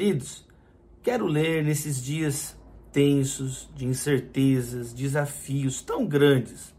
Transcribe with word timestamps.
Queridos, 0.00 0.46
quero 1.02 1.26
ler 1.26 1.62
nesses 1.62 2.02
dias 2.02 2.56
tensos, 2.90 3.68
de 3.76 3.84
incertezas, 3.84 4.94
desafios 4.94 5.82
tão 5.82 6.06
grandes, 6.06 6.74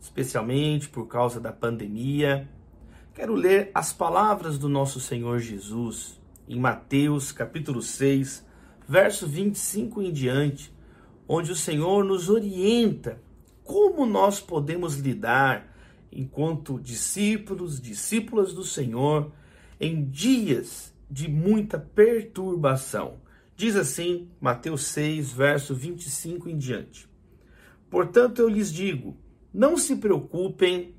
especialmente 0.00 0.88
por 0.88 1.08
causa 1.08 1.40
da 1.40 1.52
pandemia. 1.52 2.48
Quero 3.14 3.34
ler 3.34 3.72
as 3.74 3.92
palavras 3.92 4.58
do 4.58 4.68
nosso 4.68 5.00
Senhor 5.00 5.40
Jesus 5.40 6.20
em 6.48 6.60
Mateus 6.60 7.32
capítulo 7.32 7.82
6, 7.82 8.46
verso 8.86 9.26
25 9.26 10.00
em 10.00 10.12
diante, 10.12 10.72
onde 11.26 11.50
o 11.50 11.56
Senhor 11.56 12.04
nos 12.04 12.30
orienta 12.30 13.20
como 13.64 14.06
nós 14.06 14.38
podemos 14.38 14.98
lidar 14.98 15.66
enquanto 16.12 16.78
discípulos, 16.78 17.80
discípulas 17.80 18.52
do 18.52 18.62
Senhor, 18.62 19.32
em 19.80 20.08
dias 20.08 20.91
de 21.12 21.28
muita 21.28 21.78
perturbação. 21.78 23.20
Diz 23.54 23.76
assim, 23.76 24.30
Mateus 24.40 24.86
6, 24.86 25.30
verso 25.30 25.74
25 25.74 26.48
em 26.48 26.56
diante. 26.56 27.06
Portanto, 27.90 28.40
eu 28.40 28.48
lhes 28.48 28.72
digo: 28.72 29.14
não 29.52 29.76
se 29.76 29.96
preocupem 29.96 30.94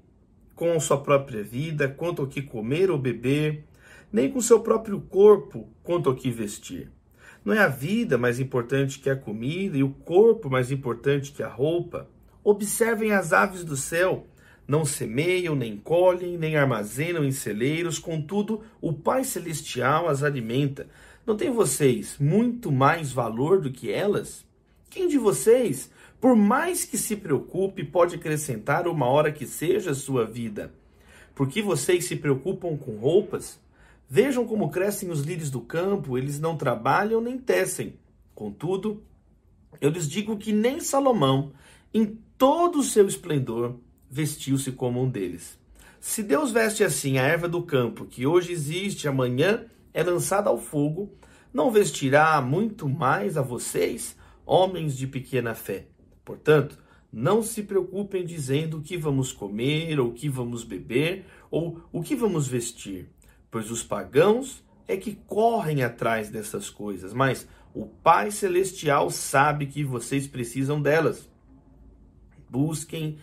com 0.53 0.79
sua 0.79 1.01
própria 1.01 1.43
vida, 1.43 1.87
quanto 1.87 2.21
ao 2.21 2.27
que 2.27 2.43
comer 2.43 2.91
ou 2.91 2.97
beber, 2.99 3.65
nem 4.11 4.29
com 4.29 4.39
seu 4.39 4.59
próprio 4.59 5.01
corpo, 5.01 5.67
quanto 5.81 6.07
ao 6.07 6.15
que 6.15 6.29
vestir. 6.29 6.91
Não 7.43 7.51
é 7.51 7.57
a 7.57 7.67
vida 7.67 8.15
mais 8.15 8.39
importante 8.39 8.99
que 8.99 9.09
a 9.09 9.15
comida 9.15 9.75
e 9.75 9.83
o 9.83 9.89
corpo 9.89 10.47
mais 10.47 10.71
importante 10.71 11.31
que 11.31 11.41
a 11.41 11.49
roupa? 11.49 12.07
Observem 12.43 13.11
as 13.13 13.33
aves 13.33 13.63
do 13.63 13.75
céu 13.75 14.27
não 14.67 14.85
semeiam, 14.85 15.55
nem 15.55 15.77
colhem, 15.77 16.37
nem 16.37 16.55
armazenam 16.55 17.23
em 17.23 17.31
celeiros, 17.31 17.99
contudo, 17.99 18.61
o 18.81 18.93
Pai 18.93 19.23
Celestial 19.23 20.07
as 20.07 20.23
alimenta. 20.23 20.87
Não 21.25 21.35
tem 21.35 21.49
vocês 21.49 22.17
muito 22.19 22.71
mais 22.71 23.11
valor 23.11 23.61
do 23.61 23.71
que 23.71 23.91
elas? 23.91 24.45
Quem 24.89 25.07
de 25.07 25.17
vocês, 25.17 25.89
por 26.19 26.35
mais 26.35 26.85
que 26.85 26.97
se 26.97 27.15
preocupe, 27.15 27.83
pode 27.83 28.15
acrescentar 28.15 28.87
uma 28.87 29.07
hora 29.07 29.31
que 29.31 29.45
seja 29.45 29.91
a 29.91 29.95
sua 29.95 30.25
vida? 30.25 30.73
Porque 31.35 31.61
vocês 31.61 32.05
se 32.05 32.15
preocupam 32.15 32.77
com 32.77 32.97
roupas? 32.97 33.59
Vejam 34.09 34.45
como 34.45 34.69
crescem 34.69 35.09
os 35.09 35.21
lírios 35.21 35.49
do 35.49 35.61
campo, 35.61 36.17
eles 36.17 36.39
não 36.39 36.55
trabalham 36.55 37.19
nem 37.19 37.37
tecem. 37.37 37.95
Contudo, 38.35 39.03
eu 39.81 39.89
lhes 39.89 40.07
digo 40.07 40.37
que 40.37 40.53
nem 40.53 40.79
Salomão, 40.79 41.51
em 41.93 42.17
todo 42.37 42.79
o 42.79 42.83
seu 42.83 43.07
esplendor, 43.07 43.75
vestiu-se 44.13 44.71
como 44.71 45.01
um 45.01 45.09
deles. 45.09 45.57
Se 45.99 46.21
Deus 46.21 46.51
veste 46.51 46.83
assim 46.83 47.17
a 47.17 47.23
erva 47.23 47.47
do 47.49 47.63
campo, 47.63 48.05
que 48.05 48.27
hoje 48.27 48.51
existe, 48.51 49.07
amanhã 49.07 49.65
é 49.91 50.03
lançada 50.03 50.49
ao 50.49 50.59
fogo, 50.59 51.11
não 51.51 51.71
vestirá 51.71 52.39
muito 52.39 52.87
mais 52.87 53.37
a 53.37 53.41
vocês, 53.41 54.15
homens 54.45 54.95
de 54.95 55.07
pequena 55.07 55.55
fé. 55.55 55.87
Portanto, 56.23 56.77
não 57.11 57.41
se 57.41 57.63
preocupem 57.63 58.23
dizendo 58.23 58.77
o 58.77 58.81
que 58.81 58.97
vamos 58.97 59.31
comer, 59.31 59.99
ou 59.99 60.09
o 60.09 60.13
que 60.13 60.29
vamos 60.29 60.63
beber, 60.63 61.25
ou 61.49 61.81
o 61.91 62.03
que 62.03 62.15
vamos 62.15 62.47
vestir, 62.47 63.09
pois 63.49 63.71
os 63.71 63.81
pagãos 63.81 64.63
é 64.87 64.95
que 64.95 65.15
correm 65.25 65.81
atrás 65.81 66.29
dessas 66.29 66.69
coisas, 66.69 67.13
mas 67.13 67.47
o 67.73 67.87
Pai 67.87 68.29
Celestial 68.29 69.09
sabe 69.09 69.65
que 69.65 69.83
vocês 69.83 70.27
precisam 70.27 70.79
delas. 70.79 71.27
Busquem 72.47 73.17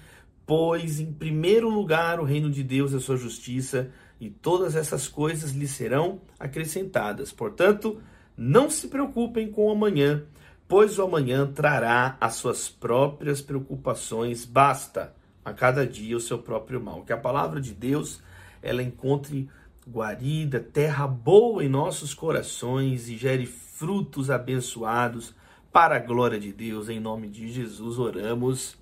pois 0.50 0.98
em 0.98 1.12
primeiro 1.12 1.68
lugar 1.68 2.18
o 2.18 2.24
reino 2.24 2.50
de 2.50 2.64
Deus 2.64 2.90
e 2.90 2.96
a 2.96 3.00
sua 3.00 3.16
justiça, 3.16 3.92
e 4.20 4.28
todas 4.28 4.74
essas 4.74 5.06
coisas 5.06 5.52
lhe 5.52 5.68
serão 5.68 6.22
acrescentadas. 6.40 7.30
Portanto, 7.30 8.02
não 8.36 8.68
se 8.68 8.88
preocupem 8.88 9.48
com 9.48 9.68
o 9.68 9.70
amanhã, 9.70 10.24
pois 10.66 10.98
o 10.98 11.04
amanhã 11.04 11.46
trará 11.46 12.16
as 12.20 12.34
suas 12.34 12.68
próprias 12.68 13.40
preocupações. 13.40 14.44
Basta 14.44 15.14
a 15.44 15.52
cada 15.52 15.86
dia 15.86 16.16
o 16.16 16.20
seu 16.20 16.40
próprio 16.40 16.80
mal. 16.80 17.04
Que 17.04 17.12
a 17.12 17.16
palavra 17.16 17.60
de 17.60 17.72
Deus 17.72 18.20
ela 18.60 18.82
encontre 18.82 19.48
guarida, 19.88 20.58
terra 20.58 21.06
boa 21.06 21.64
em 21.64 21.68
nossos 21.68 22.12
corações 22.12 23.08
e 23.08 23.16
gere 23.16 23.46
frutos 23.46 24.32
abençoados 24.32 25.32
para 25.72 25.94
a 25.94 26.00
glória 26.00 26.40
de 26.40 26.52
Deus. 26.52 26.88
Em 26.88 26.98
nome 26.98 27.28
de 27.28 27.46
Jesus 27.52 28.00
oramos. 28.00 28.76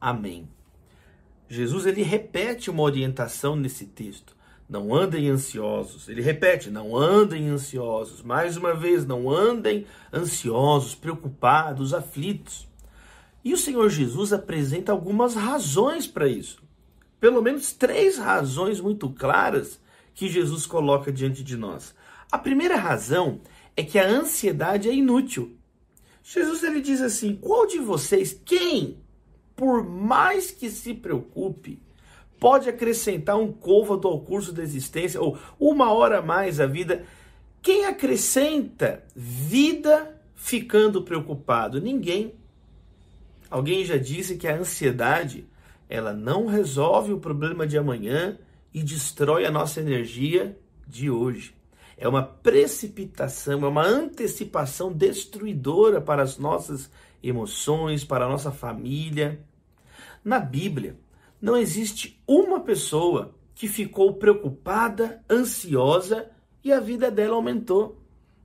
Amém. 0.00 0.48
Jesus 1.52 1.84
ele 1.84 2.02
repete 2.02 2.70
uma 2.70 2.82
orientação 2.82 3.54
nesse 3.54 3.84
texto. 3.84 4.34
Não 4.66 4.94
andem 4.94 5.28
ansiosos. 5.28 6.08
Ele 6.08 6.22
repete: 6.22 6.70
não 6.70 6.96
andem 6.96 7.50
ansiosos. 7.50 8.22
Mais 8.22 8.56
uma 8.56 8.74
vez, 8.74 9.04
não 9.04 9.30
andem 9.30 9.84
ansiosos, 10.10 10.94
preocupados, 10.94 11.92
aflitos. 11.92 12.66
E 13.44 13.52
o 13.52 13.58
Senhor 13.58 13.90
Jesus 13.90 14.32
apresenta 14.32 14.92
algumas 14.92 15.34
razões 15.34 16.06
para 16.06 16.26
isso. 16.26 16.62
Pelo 17.20 17.42
menos 17.42 17.70
três 17.70 18.16
razões 18.16 18.80
muito 18.80 19.10
claras 19.10 19.78
que 20.14 20.30
Jesus 20.30 20.64
coloca 20.64 21.12
diante 21.12 21.44
de 21.44 21.58
nós. 21.58 21.94
A 22.30 22.38
primeira 22.38 22.76
razão 22.76 23.42
é 23.76 23.82
que 23.82 23.98
a 23.98 24.08
ansiedade 24.08 24.88
é 24.88 24.94
inútil. 24.94 25.54
Jesus 26.22 26.62
ele 26.62 26.80
diz 26.80 27.02
assim: 27.02 27.36
qual 27.36 27.66
de 27.66 27.78
vocês, 27.78 28.40
quem 28.42 29.02
por 29.56 29.84
mais 29.84 30.50
que 30.50 30.70
se 30.70 30.94
preocupe, 30.94 31.80
pode 32.38 32.68
acrescentar 32.68 33.38
um 33.38 33.52
côvado 33.52 34.08
ao 34.08 34.20
curso 34.20 34.52
da 34.52 34.62
existência 34.62 35.20
ou 35.20 35.38
uma 35.60 35.92
hora 35.92 36.18
a 36.18 36.22
mais 36.22 36.58
à 36.58 36.66
vida. 36.66 37.04
Quem 37.62 37.86
acrescenta 37.86 39.04
vida 39.14 40.20
ficando 40.34 41.02
preocupado? 41.02 41.80
Ninguém. 41.80 42.34
Alguém 43.48 43.84
já 43.84 43.96
disse 43.96 44.36
que 44.36 44.48
a 44.48 44.56
ansiedade 44.56 45.46
ela 45.88 46.12
não 46.12 46.46
resolve 46.46 47.12
o 47.12 47.20
problema 47.20 47.66
de 47.66 47.76
amanhã 47.76 48.38
e 48.72 48.82
destrói 48.82 49.44
a 49.44 49.50
nossa 49.50 49.80
energia 49.80 50.58
de 50.88 51.10
hoje. 51.10 51.54
É 51.96 52.08
uma 52.08 52.22
precipitação, 52.22 53.62
é 53.64 53.68
uma 53.68 53.86
antecipação 53.86 54.92
destruidora 54.92 56.00
para 56.00 56.22
as 56.22 56.38
nossas 56.38 56.90
emoções, 57.22 58.04
para 58.04 58.24
a 58.24 58.28
nossa 58.28 58.50
família. 58.50 59.44
Na 60.24 60.38
Bíblia, 60.38 60.96
não 61.40 61.56
existe 61.56 62.20
uma 62.26 62.60
pessoa 62.60 63.34
que 63.54 63.68
ficou 63.68 64.14
preocupada, 64.14 65.22
ansiosa 65.30 66.30
e 66.64 66.72
a 66.72 66.80
vida 66.80 67.10
dela 67.10 67.36
aumentou. 67.36 68.00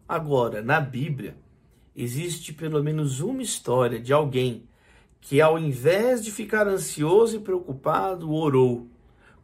Agora, 0.07 0.61
na 0.61 0.79
Bíblia, 0.79 1.37
existe 1.95 2.53
pelo 2.53 2.83
menos 2.83 3.19
uma 3.19 3.41
história 3.41 3.99
de 3.99 4.13
alguém 4.13 4.63
que, 5.19 5.41
ao 5.41 5.57
invés 5.57 6.23
de 6.23 6.31
ficar 6.31 6.67
ansioso 6.67 7.35
e 7.35 7.39
preocupado, 7.39 8.31
orou, 8.31 8.87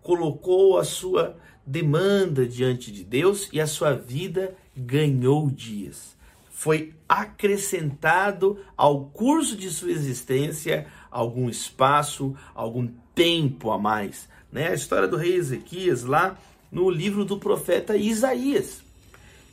colocou 0.01 0.77
a 0.77 0.83
sua 0.83 1.37
demanda 1.65 2.45
diante 2.45 2.91
de 2.91 3.03
Deus 3.03 3.49
e 3.51 3.59
a 3.59 3.67
sua 3.67 3.93
vida 3.93 4.55
ganhou 4.75 5.49
dias 5.49 6.15
foi 6.63 6.93
acrescentado 7.09 8.57
ao 8.77 9.07
curso 9.07 9.57
de 9.57 9.69
sua 9.69 9.91
existência 9.91 10.87
algum 11.11 11.49
espaço, 11.49 12.33
algum 12.55 12.87
tempo 13.13 13.69
a 13.69 13.77
mais. 13.77 14.29
Né? 14.49 14.69
A 14.69 14.73
história 14.73 15.05
do 15.05 15.17
rei 15.17 15.35
Ezequias 15.35 16.05
lá 16.05 16.39
no 16.71 16.89
livro 16.89 17.25
do 17.25 17.37
profeta 17.37 17.97
Isaías. 17.97 18.81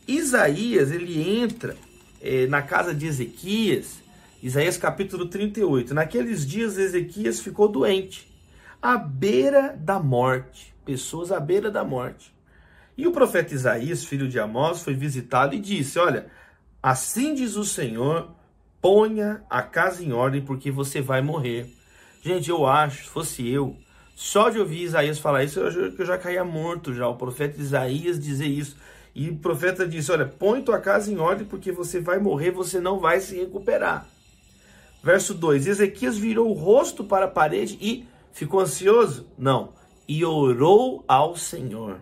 Isaías 0.06 0.92
ele 0.92 1.20
entra 1.20 1.76
é, 2.22 2.46
na 2.46 2.62
casa 2.62 2.94
de 2.94 3.08
Ezequias, 3.08 3.98
Isaías 4.40 4.76
capítulo 4.76 5.26
38. 5.26 5.92
Naqueles 5.92 6.46
dias 6.46 6.78
Ezequias 6.78 7.40
ficou 7.40 7.66
doente, 7.66 8.32
à 8.80 8.96
beira 8.96 9.76
da 9.76 9.98
morte, 9.98 10.72
pessoas 10.84 11.32
à 11.32 11.40
beira 11.40 11.72
da 11.72 11.82
morte. 11.82 12.32
E 12.96 13.04
o 13.04 13.10
profeta 13.10 13.52
Isaías, 13.52 14.04
filho 14.04 14.28
de 14.28 14.38
Amós, 14.38 14.84
foi 14.84 14.94
visitado 14.94 15.56
e 15.56 15.58
disse: 15.58 15.98
Olha, 15.98 16.26
Assim 16.82 17.34
diz 17.34 17.56
o 17.56 17.64
Senhor: 17.64 18.30
ponha 18.80 19.42
a 19.50 19.62
casa 19.62 20.02
em 20.02 20.12
ordem, 20.12 20.40
porque 20.40 20.70
você 20.70 21.00
vai 21.00 21.20
morrer. 21.20 21.70
Gente, 22.22 22.50
eu 22.50 22.66
acho, 22.66 23.04
se 23.04 23.10
fosse 23.10 23.48
eu, 23.48 23.76
só 24.14 24.50
de 24.50 24.58
ouvir 24.58 24.82
Isaías 24.82 25.18
falar 25.18 25.44
isso, 25.44 25.60
eu, 25.60 25.94
eu 25.96 26.06
já 26.06 26.18
caía 26.18 26.44
morto 26.44 26.94
já. 26.94 27.08
O 27.08 27.16
profeta 27.16 27.60
Isaías 27.60 28.18
dizer 28.18 28.46
isso. 28.46 28.76
E 29.14 29.28
o 29.28 29.36
profeta 29.36 29.86
disse: 29.86 30.12
Olha, 30.12 30.26
põe 30.26 30.62
tua 30.62 30.78
casa 30.78 31.10
em 31.10 31.18
ordem, 31.18 31.46
porque 31.46 31.72
você 31.72 32.00
vai 32.00 32.18
morrer, 32.18 32.50
você 32.50 32.80
não 32.80 32.98
vai 32.98 33.20
se 33.20 33.36
recuperar. 33.36 34.06
Verso 35.02 35.34
2: 35.34 35.66
Ezequias 35.66 36.16
virou 36.16 36.50
o 36.50 36.54
rosto 36.54 37.04
para 37.04 37.26
a 37.26 37.30
parede 37.30 37.78
e 37.80 38.06
ficou 38.32 38.60
ansioso? 38.60 39.26
Não. 39.38 39.72
E 40.06 40.24
orou 40.24 41.04
ao 41.08 41.36
Senhor. 41.36 42.00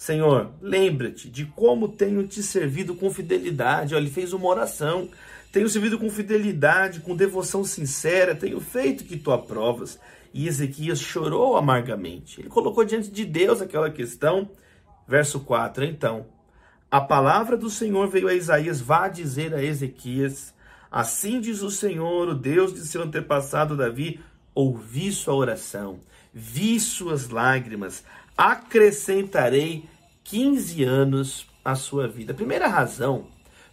Senhor, 0.00 0.54
lembra-te 0.62 1.28
de 1.28 1.44
como 1.44 1.86
tenho 1.86 2.26
te 2.26 2.42
servido 2.42 2.94
com 2.94 3.10
fidelidade. 3.10 3.94
Olha, 3.94 4.00
ele 4.00 4.10
fez 4.10 4.32
uma 4.32 4.48
oração. 4.48 5.10
Tenho 5.52 5.68
servido 5.68 5.98
com 5.98 6.08
fidelidade, 6.08 7.00
com 7.00 7.14
devoção 7.14 7.62
sincera, 7.64 8.34
tenho 8.34 8.58
feito 8.62 9.04
que 9.04 9.18
tu 9.18 9.30
aprovas. 9.30 10.00
E 10.32 10.48
Ezequias 10.48 10.98
chorou 10.98 11.54
amargamente. 11.54 12.40
Ele 12.40 12.48
colocou 12.48 12.82
diante 12.82 13.10
de 13.10 13.26
Deus 13.26 13.60
aquela 13.60 13.90
questão. 13.90 14.50
Verso 15.06 15.40
4: 15.40 15.84
Então, 15.84 16.24
a 16.90 17.02
palavra 17.02 17.54
do 17.54 17.68
Senhor 17.68 18.08
veio 18.08 18.28
a 18.28 18.34
Isaías, 18.34 18.80
vá 18.80 19.06
dizer 19.06 19.52
a 19.52 19.62
Ezequias, 19.62 20.54
assim 20.90 21.42
diz 21.42 21.60
o 21.60 21.70
Senhor, 21.70 22.26
o 22.26 22.34
Deus 22.34 22.72
de 22.72 22.86
seu 22.86 23.02
antepassado 23.02 23.76
Davi, 23.76 24.18
ouvi 24.54 25.12
sua 25.12 25.34
oração, 25.34 26.00
vi 26.32 26.80
suas 26.80 27.28
lágrimas, 27.28 28.02
acrescentarei 28.40 29.84
15 30.24 30.82
anos 30.82 31.46
à 31.62 31.74
sua 31.74 32.08
vida. 32.08 32.32
A 32.32 32.34
primeira 32.34 32.66
razão 32.68 33.26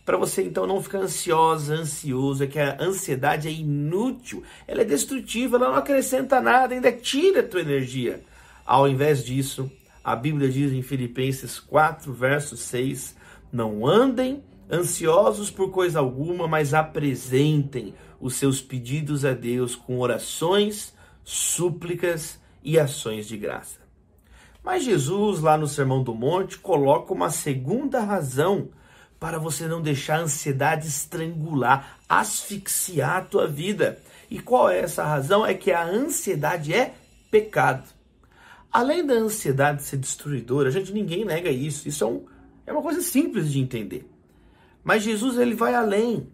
para 0.05 0.17
você 0.17 0.43
então 0.43 0.67
não 0.67 0.83
ficar 0.83 0.99
ansiosa, 0.99 1.73
ansioso, 1.73 2.43
é 2.43 2.47
que 2.47 2.59
a 2.59 2.77
ansiedade 2.81 3.47
é 3.47 3.51
inútil, 3.51 4.43
ela 4.65 4.81
é 4.81 4.85
destrutiva, 4.85 5.55
ela 5.55 5.69
não 5.69 5.75
acrescenta 5.75 6.41
nada, 6.41 6.73
ainda 6.73 6.91
tira 6.91 7.41
a 7.41 7.43
tua 7.43 7.61
energia. 7.61 8.21
Ao 8.65 8.87
invés 8.87 9.23
disso, 9.23 9.71
a 10.03 10.15
Bíblia 10.15 10.49
diz 10.49 10.73
em 10.73 10.81
Filipenses 10.81 11.59
4, 11.59 12.11
verso 12.13 12.55
6, 12.55 13.15
não 13.51 13.85
andem 13.85 14.43
ansiosos 14.69 15.49
por 15.49 15.71
coisa 15.71 15.99
alguma, 15.99 16.45
mas 16.45 16.73
apresentem 16.73 17.93
os 18.19 18.35
seus 18.35 18.61
pedidos 18.61 19.23
a 19.23 19.33
Deus 19.33 19.75
com 19.75 19.99
orações, 19.99 20.93
súplicas 21.23 22.39
e 22.63 22.77
ações 22.77 23.27
de 23.27 23.37
graça. 23.37 23.86
Mas 24.67 24.83
Jesus, 24.83 25.39
lá 25.39 25.57
no 25.57 25.65
Sermão 25.65 26.03
do 26.03 26.13
Monte, 26.13 26.57
coloca 26.57 27.13
uma 27.13 27.29
segunda 27.29 28.01
razão 28.01 28.67
para 29.17 29.39
você 29.39 29.65
não 29.65 29.81
deixar 29.81 30.17
a 30.17 30.23
ansiedade 30.23 30.89
estrangular, 30.89 31.99
asfixiar 32.09 33.15
a 33.15 33.21
tua 33.21 33.47
vida. 33.47 33.97
E 34.29 34.39
qual 34.39 34.69
é 34.69 34.81
essa 34.81 35.05
razão? 35.05 35.45
É 35.45 35.53
que 35.53 35.71
a 35.71 35.85
ansiedade 35.85 36.73
é 36.73 36.95
pecado. 37.31 37.87
Além 38.69 39.05
da 39.05 39.13
ansiedade 39.13 39.83
ser 39.83 39.95
destruidora, 39.95 40.67
a 40.67 40.71
gente 40.71 40.91
ninguém 40.91 41.23
nega 41.23 41.49
isso. 41.49 41.87
Isso 41.87 42.03
é, 42.03 42.07
um, 42.07 42.25
é 42.65 42.73
uma 42.73 42.81
coisa 42.81 42.99
simples 42.99 43.49
de 43.49 43.61
entender. 43.61 44.05
Mas 44.83 45.01
Jesus 45.01 45.37
ele 45.37 45.55
vai 45.55 45.75
além. 45.75 46.27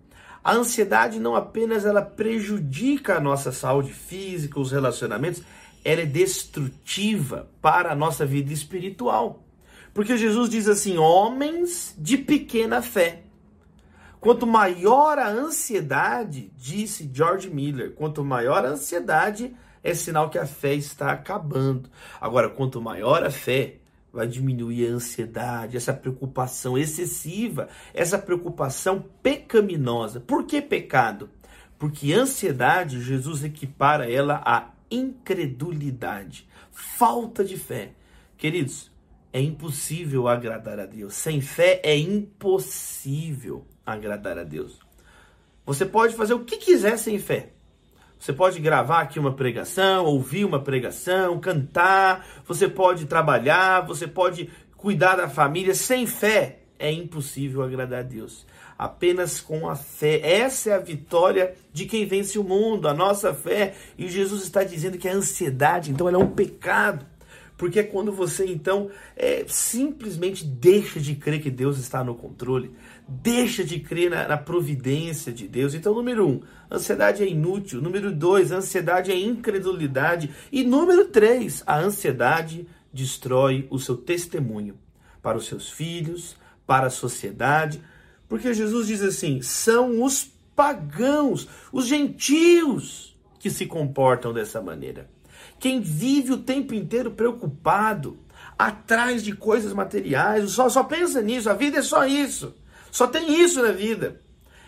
A 0.44 0.56
ansiedade 0.56 1.20
não 1.20 1.36
apenas 1.36 1.86
ela 1.86 2.02
prejudica 2.02 3.16
a 3.16 3.22
nossa 3.22 3.52
saúde 3.52 3.94
física, 3.94 4.60
os 4.60 4.72
relacionamentos, 4.72 5.44
ela 5.84 6.02
é 6.02 6.06
destrutiva 6.06 7.50
para 7.62 7.92
a 7.92 7.96
nossa 7.96 8.26
vida 8.26 8.54
espiritual. 8.54 9.44
Porque 9.94 10.18
Jesus 10.18 10.50
diz 10.50 10.68
assim: 10.68 10.98
homens 10.98 11.96
de 11.98 12.18
pequena 12.18 12.82
fé. 12.82 13.24
Quanto 14.20 14.48
maior 14.48 15.20
a 15.20 15.28
ansiedade, 15.28 16.50
disse 16.58 17.10
George 17.14 17.50
Miller, 17.50 17.92
quanto 17.92 18.24
maior 18.24 18.66
a 18.66 18.70
ansiedade, 18.70 19.54
é 19.84 19.94
sinal 19.94 20.30
que 20.30 20.38
a 20.38 20.46
fé 20.46 20.74
está 20.74 21.12
acabando. 21.12 21.90
Agora, 22.22 22.50
quanto 22.50 22.82
maior 22.82 23.22
a 23.24 23.30
fé, 23.30 23.80
vai 24.14 24.26
diminuir 24.26 24.88
a 24.88 24.92
ansiedade, 24.94 25.76
essa 25.76 25.92
preocupação 25.92 26.78
excessiva, 26.78 27.68
essa 27.94 28.18
preocupação 28.18 29.04
pecaminosa. 29.22 30.22
Por 30.22 30.46
que 30.46 30.62
pecado? 30.62 31.30
Porque 31.78 32.14
ansiedade, 32.14 33.02
Jesus 33.02 33.44
equipara 33.44 34.10
ela 34.10 34.42
à 34.46 34.73
incredulidade, 34.96 36.48
falta 36.72 37.44
de 37.44 37.58
fé. 37.58 37.94
Queridos, 38.38 38.92
é 39.32 39.42
impossível 39.42 40.28
agradar 40.28 40.80
a 40.80 40.86
Deus. 40.86 41.16
Sem 41.16 41.42
fé 41.42 41.82
é 41.84 41.98
impossível 41.98 43.66
agradar 43.86 44.38
a 44.38 44.44
Deus. 44.44 44.80
Você 45.66 45.86
pode 45.86 46.16
fazer 46.16 46.34
o 46.34 46.44
que 46.44 46.58
quiser 46.58 46.98
sem 46.98 47.18
fé. 47.18 47.54
Você 48.20 48.32
pode 48.32 48.60
gravar 48.60 49.02
aqui 49.02 49.20
uma 49.20 49.34
pregação, 49.34 50.06
ouvir 50.06 50.46
uma 50.46 50.62
pregação, 50.62 51.40
cantar, 51.40 52.26
você 52.46 52.70
pode 52.70 53.06
trabalhar, 53.06 53.82
você 53.82 54.08
pode 54.08 54.50
cuidar 54.78 55.18
da 55.18 55.28
família. 55.28 55.76
Sem 55.76 56.08
fé 56.08 56.63
é 56.84 56.92
impossível 56.92 57.64
agradar 57.64 58.02
a 58.02 58.04
Deus. 58.04 58.46
Apenas 58.78 59.40
com 59.40 59.70
a 59.70 59.76
fé. 59.76 60.20
Essa 60.22 60.72
é 60.72 60.74
a 60.74 60.80
vitória 60.80 61.56
de 61.72 61.86
quem 61.86 62.06
vence 62.06 62.38
o 62.38 62.44
mundo, 62.44 62.90
a 62.90 62.94
nossa 62.94 63.34
fé. 63.34 63.74
E 63.98 64.10
Jesus 64.10 64.44
está 64.44 64.66
dizendo 64.66 64.98
que 64.98 65.08
a 65.08 65.14
ansiedade, 65.14 65.92
então, 65.92 66.10
é 66.10 66.18
um 66.18 66.28
pecado. 66.28 67.06
Porque 67.56 67.80
é 67.80 67.84
quando 67.84 68.12
você 68.12 68.46
então 68.48 68.90
é, 69.16 69.46
simplesmente 69.48 70.44
deixa 70.44 71.00
de 71.00 71.16
crer 71.16 71.42
que 71.42 71.52
Deus 71.52 71.78
está 71.78 72.04
no 72.04 72.16
controle, 72.16 72.72
deixa 73.08 73.64
de 73.64 73.80
crer 73.80 74.10
na, 74.10 74.28
na, 74.28 74.38
providência 74.38 75.32
de 75.32 75.48
Deus. 75.48 75.74
Então, 75.74 75.94
número 75.94 76.28
um, 76.28 76.42
ansiedade 76.70 77.24
é 77.24 77.28
inútil. 77.28 77.82
Número 77.82 78.12
dois, 78.12 78.52
ansiedade 78.52 79.12
é 79.12 79.18
incredulidade. 79.18 80.32
E 80.52 80.64
número 80.64 81.06
três, 81.06 81.64
a 81.66 81.80
ansiedade 81.80 82.68
destrói 82.92 83.68
o 83.70 83.80
seu 83.80 83.96
testemunho 83.96 84.76
para 85.22 85.38
os 85.38 85.46
seus 85.46 85.70
filhos, 85.70 86.36
para 86.66 86.88
a 86.88 86.92
sociedade. 86.92 87.82
Porque 88.28 88.54
Jesus 88.54 88.88
diz 88.88 89.02
assim: 89.02 89.42
são 89.42 90.04
os 90.04 90.32
pagãos, 90.56 91.48
os 91.72 91.88
gentios 91.88 93.18
que 93.40 93.50
se 93.50 93.66
comportam 93.66 94.34
dessa 94.34 94.62
maneira. 94.62 95.10
Quem 95.60 95.82
vive 95.82 96.34
o 96.34 96.38
tempo 96.38 96.74
inteiro 96.74 97.12
preocupado, 97.12 98.18
atrás 98.58 99.24
de 99.24 99.36
coisas 99.36 99.74
materiais, 99.74 100.52
só, 100.52 100.70
só 100.70 100.84
pensa 100.84 101.22
nisso, 101.22 101.50
a 101.50 101.54
vida 101.54 101.80
é 101.80 101.82
só 101.82 102.06
isso. 102.06 102.54
Só 102.92 103.08
tem 103.08 103.42
isso 103.42 103.62
na 103.62 103.72
vida. 103.72 104.22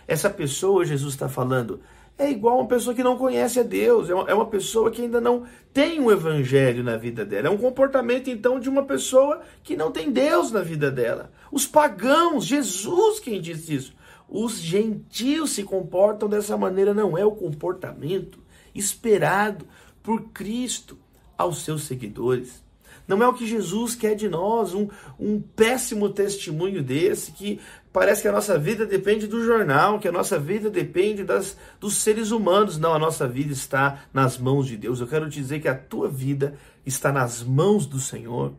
Essa 0.07 0.29
pessoa, 0.29 0.85
Jesus 0.85 1.13
está 1.13 1.29
falando, 1.29 1.81
é 2.17 2.29
igual 2.29 2.59
uma 2.59 2.67
pessoa 2.67 2.95
que 2.95 3.03
não 3.03 3.17
conhece 3.17 3.59
a 3.59 3.63
Deus, 3.63 4.09
é 4.09 4.15
uma, 4.15 4.29
é 4.29 4.45
pessoa 4.45 4.89
que 4.89 5.01
ainda 5.01 5.19
não 5.19 5.43
tem 5.73 5.99
um 5.99 6.09
evangelho 6.09 6.83
na 6.83 6.95
vida 6.95 7.25
dela. 7.25 7.47
É 7.47 7.51
um 7.51 7.57
comportamento, 7.57 8.29
então, 8.29 8.59
de 8.59 8.69
uma 8.69 8.83
pessoa 8.83 9.41
que 9.61 9.75
não 9.75 9.91
tem 9.91 10.11
Deus 10.11 10.51
na 10.51 10.61
vida 10.61 10.89
dela. 10.89 11.31
Os 11.51 11.67
pagãos, 11.67 12.45
Jesus 12.45 13.19
quem 13.19 13.41
disse 13.41 13.75
isso. 13.75 13.93
Os 14.29 14.57
gentios 14.59 15.51
se 15.51 15.63
comportam 15.63 16.29
dessa 16.29 16.57
maneira, 16.57 16.93
não 16.93 17.17
é 17.17 17.25
o 17.25 17.31
comportamento 17.31 18.39
esperado 18.73 19.67
por 20.01 20.29
Cristo 20.29 20.97
aos 21.37 21.63
seus 21.63 21.83
seguidores. 21.83 22.64
Não 23.07 23.21
é 23.21 23.27
o 23.27 23.33
que 23.33 23.45
Jesus 23.45 23.95
quer 23.95 24.15
de 24.15 24.27
nós, 24.27 24.73
um, 24.73 24.87
um 25.19 25.39
péssimo 25.39 26.09
testemunho 26.09 26.81
desse, 26.81 27.31
que 27.31 27.59
parece 27.93 28.23
que 28.23 28.27
a 28.27 28.31
nossa 28.31 28.57
vida 28.57 28.85
depende 28.85 29.27
do 29.27 29.43
jornal, 29.43 29.99
que 29.99 30.07
a 30.07 30.11
nossa 30.11 30.39
vida 30.39 30.69
depende 30.69 31.23
das, 31.23 31.55
dos 31.79 31.97
seres 31.97 32.31
humanos. 32.31 32.77
Não, 32.77 32.93
a 32.93 32.99
nossa 32.99 33.27
vida 33.27 33.53
está 33.53 34.05
nas 34.13 34.37
mãos 34.37 34.67
de 34.67 34.75
Deus. 34.75 34.99
Eu 34.99 35.07
quero 35.07 35.29
dizer 35.29 35.59
que 35.59 35.67
a 35.67 35.75
tua 35.75 36.09
vida 36.09 36.55
está 36.85 37.11
nas 37.11 37.43
mãos 37.43 37.85
do 37.85 37.99
Senhor. 37.99 38.53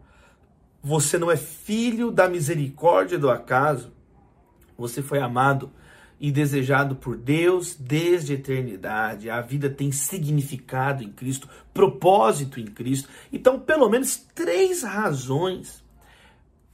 Você 0.83 1.19
não 1.19 1.31
é 1.31 1.37
filho 1.37 2.11
da 2.13 2.29
misericórdia 2.29 3.19
do 3.19 3.29
acaso. 3.29 3.93
Você 4.79 5.03
foi 5.03 5.19
amado 5.19 5.71
e 6.19 6.31
desejado 6.31 6.97
por 6.97 7.17
Deus 7.17 7.75
desde 7.75 8.33
a 8.33 8.37
eternidade. 8.37 9.29
A 9.29 9.41
vida 9.41 9.69
tem 9.69 9.93
significado 9.93 11.03
em 11.03 11.11
Cristo, 11.11 11.49
propósito 11.75 12.59
em 12.59 12.67
Cristo. 12.67 13.09
Então, 13.33 13.61
pelo 13.61 13.89
menos 13.89 14.17
três 14.35 14.83
razões 14.83 15.85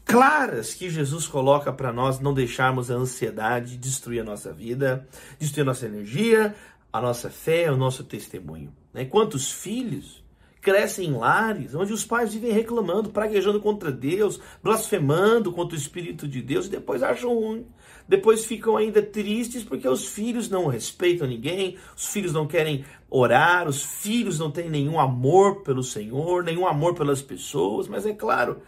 claras 0.05 0.75
que 0.75 0.91
Jesus 0.91 1.27
coloca 1.27 1.73
para 1.73 1.93
nós 1.93 2.21
não 2.21 2.35
deixarmos 2.35 2.91
a 2.91 2.95
ansiedade 2.95 3.77
destruir 3.77 4.21
a 4.21 4.25
nossa 4.25 4.53
vida, 4.53 5.09
destruir 5.39 5.63
a 5.63 5.67
nossa 5.67 5.87
energia, 5.87 6.55
a 6.93 7.01
nossa 7.01 7.31
fé, 7.31 7.71
o 7.71 7.77
nosso 7.77 8.05
testemunho. 8.05 8.73
Né? 8.93 9.05
Quantos 9.05 9.51
filhos 9.51 10.22
crescem 10.63 11.09
em 11.09 11.13
lares 11.13 11.75
onde 11.75 11.93
os 11.93 12.05
pais 12.05 12.33
vivem 12.33 12.53
reclamando, 12.53 13.11
praguejando 13.11 13.61
contra 13.61 13.91
Deus, 13.91 14.41
blasfemando 14.63 15.53
contra 15.53 15.77
o 15.77 15.79
Espírito 15.79 16.27
de 16.29 16.41
Deus 16.41 16.67
e 16.67 16.71
depois 16.71 17.03
acham 17.03 17.35
ruim. 17.35 17.67
Depois 18.09 18.45
ficam 18.45 18.77
ainda 18.77 19.03
tristes 19.03 19.65
porque 19.65 19.89
os 19.89 20.07
filhos 20.07 20.49
não 20.49 20.69
respeitam 20.69 21.27
ninguém, 21.27 21.77
os 21.97 22.07
filhos 22.07 22.33
não 22.33 22.47
querem 22.47 22.85
orar, 23.11 23.69
os 23.69 23.83
filhos 23.83 24.39
não 24.39 24.51
têm 24.51 24.71
nenhum 24.71 24.99
amor 24.99 25.63
pelo 25.63 25.83
Senhor, 25.83 26.45
nenhum 26.45 26.67
amor 26.67 26.95
pelas 26.95 27.21
pessoas, 27.21 27.89
mas 27.89 28.07
é 28.07 28.15
claro, 28.15 28.63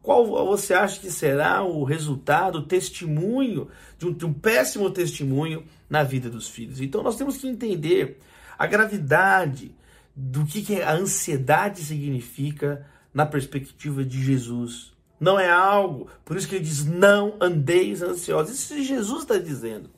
qual 0.00 0.24
você 0.46 0.74
acha 0.74 1.00
que 1.00 1.10
será 1.10 1.64
o 1.64 1.82
resultado, 1.82 2.58
o 2.58 2.66
testemunho 2.66 3.68
de 3.98 4.06
um, 4.06 4.12
de 4.12 4.24
um 4.24 4.32
péssimo 4.32 4.88
testemunho 4.90 5.64
na 5.90 6.04
vida 6.04 6.30
dos 6.30 6.48
filhos? 6.48 6.80
Então 6.80 7.02
nós 7.02 7.16
temos 7.16 7.36
que 7.36 7.48
entender 7.48 8.20
a 8.56 8.66
gravidade 8.66 9.74
do 10.16 10.46
que, 10.46 10.62
que 10.62 10.80
a 10.80 10.94
ansiedade 10.94 11.84
significa 11.84 12.86
na 13.12 13.26
perspectiva 13.26 14.02
de 14.02 14.22
Jesus. 14.22 14.94
Não 15.20 15.38
é 15.38 15.50
algo, 15.50 16.08
por 16.24 16.36
isso 16.36 16.48
que 16.48 16.54
ele 16.54 16.64
diz: 16.64 16.84
não 16.86 17.36
andeis 17.38 18.02
ansiosos. 18.02 18.54
Isso 18.54 18.82
Jesus 18.82 19.22
está 19.22 19.36
dizendo 19.36 19.90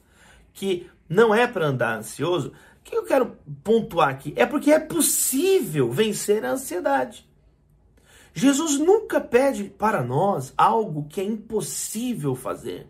que 0.53 0.91
não 1.09 1.33
é 1.33 1.47
para 1.47 1.67
andar 1.67 1.99
ansioso. 1.99 2.49
O 2.81 2.83
que 2.83 2.97
eu 2.97 3.05
quero 3.05 3.37
pontuar 3.63 4.09
aqui? 4.09 4.33
É 4.35 4.45
porque 4.45 4.73
é 4.73 4.79
possível 4.79 5.91
vencer 5.91 6.45
a 6.45 6.53
ansiedade. 6.53 7.29
Jesus 8.33 8.79
nunca 8.79 9.21
pede 9.21 9.65
para 9.65 10.03
nós 10.03 10.53
algo 10.57 11.07
que 11.09 11.21
é 11.21 11.25
impossível 11.25 12.35
fazer. 12.35 12.87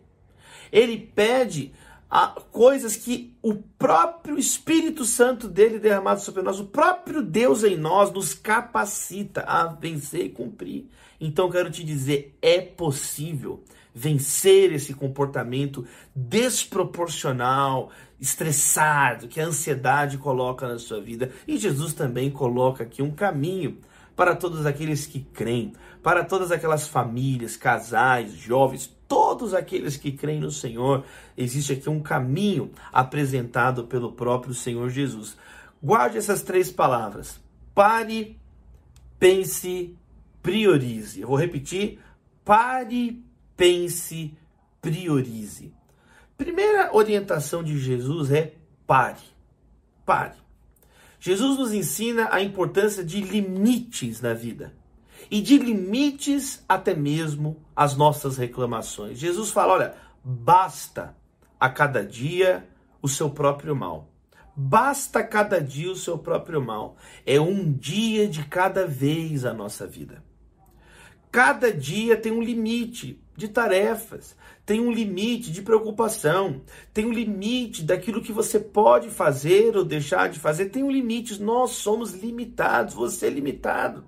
Ele 0.71 0.97
pede 0.97 1.73
a 2.09 2.27
coisas 2.51 2.95
que 2.95 3.35
o 3.41 3.53
próprio 3.53 4.39
Espírito 4.39 5.05
Santo 5.05 5.47
dele 5.47 5.77
derramado 5.77 6.21
sobre 6.21 6.41
nós, 6.41 6.59
o 6.59 6.65
próprio 6.65 7.21
Deus 7.21 7.63
em 7.63 7.77
nós 7.77 8.11
nos 8.11 8.33
capacita 8.33 9.41
a 9.41 9.67
vencer 9.67 10.25
e 10.25 10.29
cumprir. 10.29 10.89
Então 11.21 11.51
quero 11.51 11.69
te 11.69 11.83
dizer, 11.83 12.35
é 12.41 12.59
possível 12.59 13.63
vencer 13.93 14.71
esse 14.71 14.93
comportamento 14.93 15.85
desproporcional, 16.15 17.91
estressado 18.19 19.27
que 19.27 19.39
a 19.39 19.45
ansiedade 19.45 20.17
coloca 20.17 20.67
na 20.67 20.79
sua 20.79 20.99
vida. 20.99 21.31
E 21.47 21.57
Jesus 21.57 21.93
também 21.93 22.31
coloca 22.31 22.83
aqui 22.83 23.01
um 23.01 23.11
caminho 23.11 23.77
para 24.15 24.35
todos 24.35 24.65
aqueles 24.65 25.05
que 25.05 25.21
creem, 25.21 25.73
para 26.01 26.23
todas 26.23 26.51
aquelas 26.51 26.87
famílias, 26.87 27.57
casais, 27.57 28.33
jovens, 28.33 28.87
todos 29.07 29.53
aqueles 29.53 29.97
que 29.97 30.11
creem 30.11 30.39
no 30.39 30.51
Senhor. 30.51 31.03
Existe 31.37 31.73
aqui 31.73 31.89
um 31.89 32.01
caminho 32.01 32.71
apresentado 32.91 33.85
pelo 33.85 34.13
próprio 34.13 34.53
Senhor 34.53 34.89
Jesus. 34.89 35.37
Guarde 35.81 36.17
essas 36.17 36.41
três 36.41 36.71
palavras: 36.71 37.39
pare, 37.73 38.39
pense, 39.19 39.95
priorize. 40.41 41.21
Eu 41.21 41.27
vou 41.27 41.37
repetir: 41.37 41.99
pare, 42.45 43.23
pense, 43.57 44.33
priorize. 44.81 45.73
Primeira 46.37 46.95
orientação 46.95 47.61
de 47.61 47.77
Jesus 47.77 48.31
é 48.31 48.53
pare. 48.87 49.19
Pare. 50.05 50.37
Jesus 51.19 51.59
nos 51.59 51.73
ensina 51.73 52.29
a 52.31 52.41
importância 52.41 53.03
de 53.03 53.19
limites 53.19 54.21
na 54.21 54.33
vida 54.33 54.78
e 55.29 55.41
de 55.41 55.57
limites 55.57 56.63
até 56.67 56.93
mesmo 56.93 57.57
às 57.75 57.95
nossas 57.95 58.37
reclamações. 58.37 59.19
Jesus 59.19 59.51
fala: 59.51 59.73
olha, 59.73 59.95
basta 60.23 61.15
a 61.59 61.69
cada 61.69 62.05
dia 62.05 62.67
o 63.01 63.07
seu 63.07 63.29
próprio 63.29 63.75
mal. 63.75 64.09
Basta 64.55 65.23
cada 65.23 65.61
dia 65.61 65.91
o 65.91 65.95
seu 65.95 66.17
próprio 66.17 66.61
mal. 66.61 66.97
É 67.25 67.39
um 67.39 67.71
dia 67.71 68.27
de 68.27 68.43
cada 68.43 68.85
vez 68.85 69.45
a 69.45 69.53
nossa 69.53 69.87
vida. 69.87 70.23
Cada 71.31 71.71
dia 71.71 72.17
tem 72.17 72.31
um 72.31 72.41
limite 72.41 73.23
de 73.37 73.47
tarefas, 73.47 74.35
tem 74.65 74.81
um 74.81 74.91
limite 74.91 75.51
de 75.51 75.61
preocupação, 75.61 76.61
tem 76.91 77.05
um 77.05 77.13
limite 77.13 77.83
daquilo 77.83 78.21
que 78.21 78.33
você 78.33 78.59
pode 78.59 79.09
fazer 79.09 79.77
ou 79.77 79.85
deixar 79.85 80.27
de 80.27 80.39
fazer, 80.39 80.65
tem 80.65 80.83
um 80.83 80.91
limite. 80.91 81.41
Nós 81.41 81.71
somos 81.71 82.13
limitados, 82.13 82.95
você 82.95 83.27
é 83.27 83.29
limitado. 83.29 84.03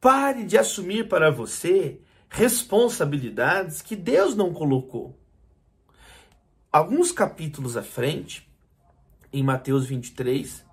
Pare 0.00 0.44
de 0.44 0.56
assumir 0.56 1.08
para 1.08 1.30
você 1.30 2.00
responsabilidades 2.30 3.82
que 3.82 3.94
Deus 3.94 4.34
não 4.34 4.52
colocou. 4.52 5.18
Alguns 6.72 7.12
capítulos 7.12 7.76
à 7.76 7.82
frente, 7.82 8.48
em 9.30 9.42
Mateus 9.42 9.84
23, 9.84 10.64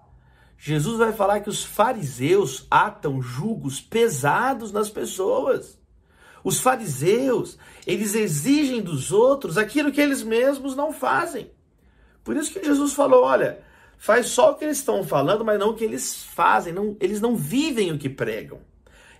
Jesus 0.57 0.97
vai 0.97 1.11
falar 1.11 1.41
que 1.41 1.49
os 1.49 1.65
fariseus 1.65 2.65
atam 2.71 3.21
julgos 3.21 3.81
pesados 3.81 4.71
nas 4.71 4.89
pessoas. 4.89 5.77
Os 6.41 6.61
fariseus, 6.61 7.57
eles 7.85 8.15
exigem 8.15 8.81
dos 8.81 9.11
outros 9.11 9.57
aquilo 9.57 9.91
que 9.91 9.99
eles 9.99 10.23
mesmos 10.23 10.73
não 10.73 10.93
fazem. 10.93 11.51
Por 12.23 12.37
isso 12.37 12.53
que 12.53 12.63
Jesus 12.63 12.93
falou: 12.93 13.25
olha, 13.25 13.61
faz 13.97 14.27
só 14.27 14.51
o 14.51 14.55
que 14.55 14.63
eles 14.63 14.77
estão 14.77 15.03
falando, 15.03 15.43
mas 15.43 15.59
não 15.59 15.71
o 15.71 15.75
que 15.75 15.83
eles 15.83 16.23
fazem. 16.23 16.71
Não, 16.71 16.95
eles 17.01 17.19
não 17.19 17.35
vivem 17.35 17.91
o 17.91 17.97
que 17.97 18.07
pregam. 18.07 18.61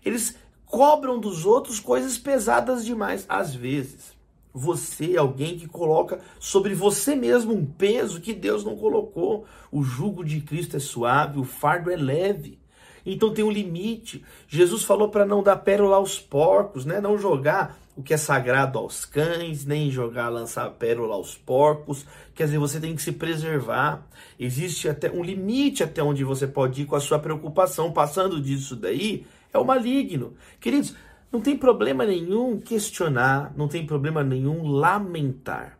Eles 0.03 0.35
cobram 0.65 1.19
dos 1.19 1.45
outros 1.45 1.79
coisas 1.79 2.17
pesadas 2.17 2.85
demais, 2.85 3.25
às 3.27 3.55
vezes. 3.55 4.15
Você 4.53 5.13
é 5.13 5.17
alguém 5.17 5.57
que 5.57 5.67
coloca 5.67 6.19
sobre 6.39 6.73
você 6.73 7.15
mesmo 7.15 7.53
um 7.53 7.65
peso 7.65 8.19
que 8.19 8.33
Deus 8.33 8.63
não 8.63 8.75
colocou. 8.75 9.45
O 9.71 9.83
jugo 9.83 10.23
de 10.25 10.41
Cristo 10.41 10.75
é 10.77 10.79
suave, 10.79 11.39
o 11.39 11.43
fardo 11.43 11.91
é 11.91 11.95
leve. 11.95 12.57
Então 13.05 13.33
tem 13.33 13.45
um 13.45 13.51
limite. 13.51 14.25
Jesus 14.47 14.83
falou 14.83 15.09
para 15.09 15.25
não 15.25 15.41
dar 15.43 15.57
pérola 15.57 15.95
aos 15.95 16.19
porcos, 16.19 16.85
né? 16.85 16.99
Não 16.99 17.17
jogar 17.17 17.77
o 17.95 18.03
que 18.03 18.13
é 18.13 18.17
sagrado 18.17 18.77
aos 18.77 19.05
cães, 19.05 19.65
nem 19.65 19.89
jogar, 19.89 20.29
lançar 20.29 20.69
pérola 20.71 21.15
aos 21.15 21.35
porcos. 21.35 22.05
Quer 22.35 22.45
dizer, 22.45 22.59
você 22.59 22.79
tem 22.79 22.95
que 22.95 23.01
se 23.01 23.11
preservar. 23.11 24.05
Existe 24.39 24.89
até 24.89 25.09
um 25.09 25.23
limite 25.23 25.83
até 25.83 26.03
onde 26.03 26.23
você 26.23 26.45
pode 26.45 26.81
ir 26.81 26.85
com 26.85 26.95
a 26.95 26.99
sua 26.99 27.17
preocupação. 27.17 27.91
Passando 27.91 28.41
disso 28.41 28.75
daí, 28.75 29.25
é 29.53 29.57
o 29.57 29.65
maligno. 29.65 30.35
Queridos, 30.59 30.95
não 31.31 31.41
tem 31.41 31.57
problema 31.57 32.05
nenhum 32.05 32.59
questionar, 32.59 33.53
não 33.55 33.67
tem 33.67 33.85
problema 33.85 34.23
nenhum 34.23 34.67
lamentar. 34.67 35.77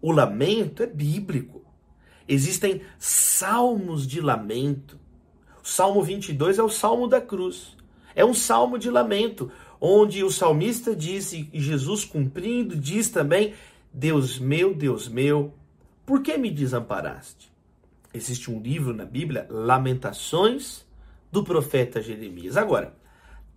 O 0.00 0.12
lamento 0.12 0.82
é 0.82 0.86
bíblico. 0.86 1.64
Existem 2.28 2.82
salmos 2.98 4.06
de 4.06 4.20
lamento. 4.20 4.98
O 5.62 5.68
Salmo 5.68 6.02
22 6.02 6.58
é 6.58 6.62
o 6.62 6.68
salmo 6.68 7.06
da 7.06 7.20
cruz. 7.20 7.76
É 8.14 8.24
um 8.24 8.34
salmo 8.34 8.78
de 8.78 8.90
lamento, 8.90 9.50
onde 9.80 10.24
o 10.24 10.30
salmista 10.30 10.96
diz, 10.96 11.32
e 11.32 11.48
Jesus 11.52 12.04
cumprindo, 12.04 12.74
diz 12.76 13.10
também: 13.10 13.52
Deus 13.92 14.38
meu, 14.38 14.74
Deus 14.74 15.08
meu, 15.08 15.52
por 16.04 16.22
que 16.22 16.38
me 16.38 16.50
desamparaste? 16.50 17.52
Existe 18.14 18.50
um 18.50 18.60
livro 18.60 18.94
na 18.94 19.04
Bíblia, 19.04 19.46
Lamentações, 19.50 20.85
do 21.36 21.44
profeta 21.44 22.00
Jeremias. 22.00 22.56
Agora, 22.56 22.94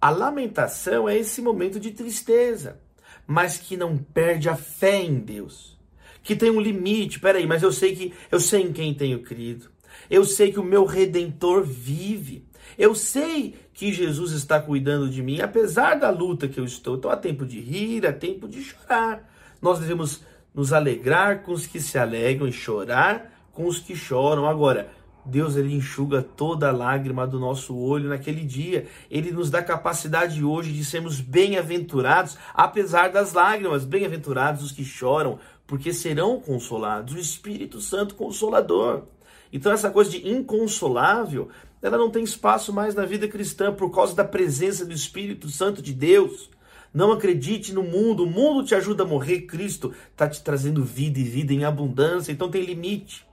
a 0.01 0.09
lamentação 0.09 1.07
é 1.07 1.17
esse 1.17 1.41
momento 1.41 1.79
de 1.79 1.91
tristeza, 1.91 2.77
mas 3.25 3.57
que 3.57 3.77
não 3.77 3.97
perde 3.97 4.49
a 4.49 4.55
fé 4.55 5.01
em 5.01 5.15
Deus. 5.19 5.77
Que 6.21 6.35
tem 6.35 6.51
um 6.51 6.59
limite. 6.59 7.21
Peraí, 7.21 7.47
mas 7.47 7.63
eu 7.63 7.71
sei 7.71 7.95
que 7.95 8.13
eu 8.29 8.39
sei 8.39 8.63
em 8.63 8.73
quem 8.73 8.93
tenho 8.93 9.21
crido. 9.21 9.69
Eu 10.09 10.25
sei 10.25 10.51
que 10.51 10.59
o 10.59 10.63
meu 10.63 10.83
redentor 10.83 11.63
vive. 11.63 12.45
Eu 12.77 12.93
sei 12.93 13.55
que 13.73 13.93
Jesus 13.93 14.33
está 14.33 14.59
cuidando 14.59 15.09
de 15.09 15.23
mim, 15.23 15.39
apesar 15.39 15.95
da 15.95 16.09
luta 16.09 16.49
que 16.49 16.59
eu 16.59 16.65
estou. 16.65 16.97
Então 16.97 17.09
há 17.09 17.15
tempo 17.15 17.45
de 17.45 17.61
rir, 17.61 18.05
há 18.05 18.11
tempo 18.11 18.45
de 18.47 18.61
chorar. 18.61 19.25
Nós 19.61 19.79
devemos 19.79 20.21
nos 20.53 20.73
alegrar 20.73 21.43
com 21.43 21.53
os 21.53 21.65
que 21.65 21.79
se 21.79 21.97
alegram 21.97 22.47
e 22.47 22.51
chorar 22.51 23.49
com 23.53 23.65
os 23.65 23.79
que 23.79 23.95
choram. 23.95 24.45
Agora, 24.45 24.91
Deus 25.25 25.55
ele 25.55 25.75
enxuga 25.75 26.21
toda 26.21 26.71
lágrima 26.71 27.27
do 27.27 27.39
nosso 27.39 27.75
olho 27.75 28.09
naquele 28.09 28.43
dia. 28.43 28.87
Ele 29.09 29.31
nos 29.31 29.49
dá 29.49 29.61
capacidade 29.61 30.43
hoje 30.43 30.71
de 30.71 30.83
sermos 30.83 31.21
bem-aventurados, 31.21 32.37
apesar 32.53 33.09
das 33.09 33.33
lágrimas. 33.33 33.85
Bem-aventurados 33.85 34.63
os 34.63 34.71
que 34.71 34.83
choram, 34.83 35.39
porque 35.67 35.93
serão 35.93 36.39
consolados. 36.39 37.13
O 37.13 37.19
Espírito 37.19 37.79
Santo 37.79 38.15
Consolador. 38.15 39.03
Então 39.51 39.71
essa 39.71 39.89
coisa 39.89 40.11
de 40.11 40.27
inconsolável, 40.27 41.49
ela 41.81 41.97
não 41.97 42.09
tem 42.09 42.23
espaço 42.23 42.71
mais 42.71 42.95
na 42.95 43.05
vida 43.05 43.27
cristã 43.27 43.73
por 43.73 43.91
causa 43.91 44.15
da 44.15 44.23
presença 44.23 44.85
do 44.85 44.93
Espírito 44.93 45.49
Santo 45.49 45.81
de 45.81 45.93
Deus. 45.93 46.49
Não 46.93 47.11
acredite 47.11 47.71
no 47.71 47.83
mundo, 47.83 48.23
o 48.23 48.27
mundo 48.27 48.65
te 48.65 48.73
ajuda 48.73 49.03
a 49.03 49.07
morrer, 49.07 49.41
Cristo 49.41 49.93
está 50.11 50.27
te 50.27 50.43
trazendo 50.43 50.83
vida 50.83 51.19
e 51.19 51.23
vida 51.23 51.53
em 51.53 51.63
abundância, 51.63 52.31
então 52.31 52.49
tem 52.49 52.63
limite. 52.63 53.28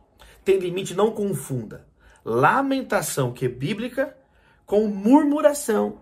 Tem 0.46 0.60
limite, 0.60 0.94
não 0.94 1.10
confunda. 1.10 1.84
Lamentação, 2.24 3.32
que 3.32 3.46
é 3.46 3.48
bíblica, 3.48 4.16
com 4.64 4.86
murmuração. 4.86 5.98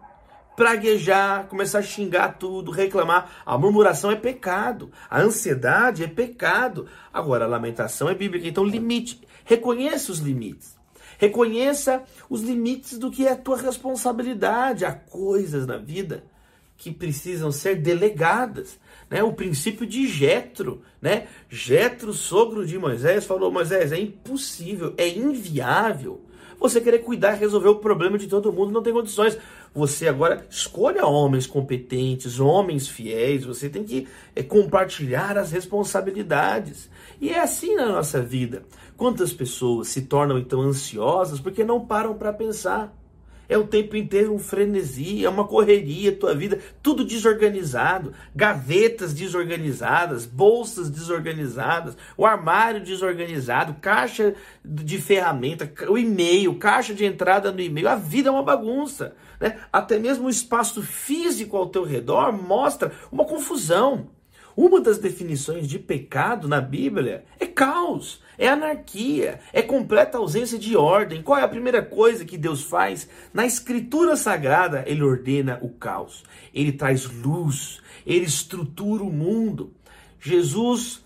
Praguejar, 0.55 1.47
começar 1.47 1.79
a 1.79 1.83
xingar 1.83 2.37
tudo, 2.39 2.71
reclamar. 2.71 3.41
A 3.47 3.57
murmuração 3.57 4.11
é 4.11 4.17
pecado. 4.17 4.93
A 5.09 5.23
ansiedade 5.23 6.05
é 6.05 6.07
pecado. 6.07 6.87
Agora, 7.11 7.47
a 7.47 7.49
lamentação 7.49 8.07
é 8.11 8.15
bíblica. 8.15 8.47
Então, 8.47 8.63
limite. 8.65 9.27
Reconheça 9.47 10.13
os 10.13 10.19
limites. 10.19 10.77
Reconheça 11.17 12.03
os 12.29 12.43
limites 12.43 12.99
do 12.99 13.11
que 13.11 13.27
é 13.27 13.33
a 13.33 13.37
tua 13.37 13.57
responsabilidade. 13.57 14.85
Há 14.85 14.93
coisas 14.93 15.67
na 15.67 15.79
vida 15.79 16.23
que 16.77 16.93
precisam 16.93 17.51
ser 17.51 17.77
delegadas. 17.77 18.79
Né? 19.15 19.23
O 19.23 19.33
princípio 19.33 19.87
de 19.87 20.09
Jetro, 20.09 20.83
né? 21.01 21.29
Jetro, 21.49 22.13
sogro 22.13 22.67
de 22.67 22.77
Moisés, 22.77 23.25
falou: 23.25 23.49
Moisés, 23.49 23.93
é 23.93 24.01
impossível, 24.01 24.93
é 24.99 25.09
inviável 25.09 26.21
você 26.59 26.81
querer 26.81 27.01
cuidar 27.01 27.37
e 27.37 27.41
resolver 27.41 27.69
o 27.69 27.77
problema 27.77 28.17
de 28.17 28.27
todo 28.27 28.53
mundo, 28.53 28.73
não 28.73 28.83
tem 28.83 28.93
condições. 28.93 29.37
Você 29.75 30.09
agora 30.09 30.47
escolha 30.49 31.05
homens 31.05 31.47
competentes, 31.47 32.41
homens 32.41 32.89
fiéis, 32.89 33.45
você 33.45 33.69
tem 33.69 33.85
que 33.85 34.09
é, 34.35 34.43
compartilhar 34.43 35.37
as 35.37 35.53
responsabilidades. 35.53 36.89
E 37.21 37.29
é 37.29 37.41
assim 37.41 37.75
na 37.75 37.87
nossa 37.87 38.23
vida. 38.23 38.65
Quantas 38.97 39.33
pessoas 39.33 39.89
se 39.89 40.03
tornam 40.03 40.39
então 40.39 40.63
ansiosas 40.63 41.39
porque 41.39 41.63
não 41.63 41.85
param 41.85 42.15
para 42.15 42.33
pensar? 42.33 42.93
É 43.49 43.59
o 43.59 43.67
tempo 43.67 43.97
inteiro 43.97 44.35
um 44.35 44.39
frenesi, 44.39 45.25
é 45.25 45.29
uma 45.29 45.47
correria, 45.47 46.13
tua 46.13 46.35
vida, 46.35 46.59
tudo 46.83 47.05
desorganizado, 47.05 48.13
gavetas 48.35 49.13
desorganizadas, 49.13 50.27
bolsas 50.27 50.89
desorganizadas, 50.89 51.97
o 52.17 52.25
armário 52.25 52.83
desorganizado, 52.83 53.77
caixa 53.81 54.35
de 54.65 54.99
ferramenta, 54.99 55.71
o 55.89 55.99
e-mail, 55.99 56.55
caixa 56.57 56.95
de 56.95 57.05
entrada 57.05 57.53
no 57.53 57.61
e-mail, 57.61 57.89
a 57.89 57.97
vida 57.97 58.29
é 58.29 58.33
uma 58.33 58.43
bagunça. 58.43 59.15
Né? 59.41 59.59
Até 59.73 59.99
mesmo 59.99 60.27
o 60.27 60.31
espaço 60.31 60.83
físico 60.83 61.57
ao 61.57 61.69
teu 61.69 61.85
redor 61.85 62.33
mostra 62.33 62.93
uma 63.13 63.25
confusão. 63.25 64.09
Uma 64.57 64.81
das 64.81 64.99
definições 64.99 65.67
de 65.67 65.79
pecado 65.79 66.47
na 66.47 66.61
Bíblia 66.61 67.25
é 67.41 67.47
caos, 67.47 68.23
é 68.39 68.49
anarquia, 68.49 69.41
é 69.53 69.63
completa 69.63 70.19
ausência 70.19 70.59
de 70.59 70.77
ordem. 70.77 71.23
Qual 71.23 71.39
é 71.39 71.43
a 71.43 71.49
primeira 71.49 71.83
coisa 71.83 72.25
que 72.25 72.39
Deus 72.39 72.63
faz? 72.63 73.09
Na 73.33 73.45
Escritura 73.45 74.17
Sagrada, 74.17 74.85
ele 74.87 75.03
ordena 75.03 75.59
o 75.61 75.69
caos, 75.71 76.23
ele 76.53 76.73
traz 76.73 77.05
luz, 77.05 77.81
ele 78.07 78.25
estrutura 78.25 79.03
o 79.03 79.13
mundo. 79.13 79.73
Jesus 80.21 81.05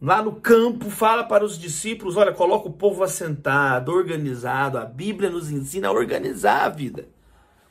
lá 0.00 0.22
no 0.22 0.32
campo, 0.32 0.90
fala 0.90 1.24
para 1.24 1.44
os 1.44 1.58
discípulos: 1.58 2.16
olha, 2.16 2.32
coloca 2.32 2.68
o 2.68 2.72
povo 2.72 3.02
assentado, 3.02 3.92
organizado. 3.92 4.78
A 4.78 4.84
Bíblia 4.84 5.30
nos 5.30 5.50
ensina 5.50 5.88
a 5.88 5.92
organizar 5.92 6.64
a 6.64 6.68
vida. 6.68 7.08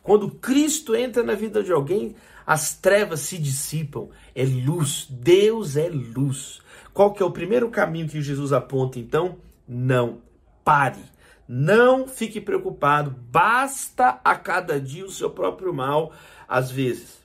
Quando 0.03 0.31
Cristo 0.31 0.95
entra 0.95 1.23
na 1.23 1.33
vida 1.33 1.61
de 1.61 1.71
alguém, 1.71 2.15
as 2.47 2.73
trevas 2.73 3.19
se 3.19 3.37
dissipam. 3.37 4.07
É 4.33 4.45
luz. 4.45 5.05
Deus 5.09 5.75
é 5.75 5.89
luz. 5.89 6.61
Qual 6.93 7.11
que 7.11 7.21
é 7.21 7.25
o 7.25 7.31
primeiro 7.31 7.69
caminho 7.69 8.07
que 8.07 8.21
Jesus 8.21 8.53
aponta 8.53 8.97
então? 8.97 9.37
Não 9.67 10.21
pare. 10.63 11.03
Não 11.45 12.07
fique 12.07 12.39
preocupado. 12.39 13.13
Basta 13.29 14.21
a 14.23 14.33
cada 14.33 14.79
dia 14.79 15.05
o 15.05 15.11
seu 15.11 15.29
próprio 15.29 15.73
mal. 15.73 16.13
Às 16.47 16.71
vezes, 16.71 17.17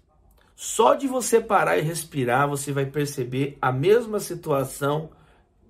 só 0.57 0.95
de 0.95 1.07
você 1.07 1.41
parar 1.41 1.79
e 1.79 1.83
respirar, 1.83 2.49
você 2.49 2.73
vai 2.73 2.87
perceber 2.87 3.57
a 3.63 3.71
mesma 3.71 4.19
situação 4.19 5.11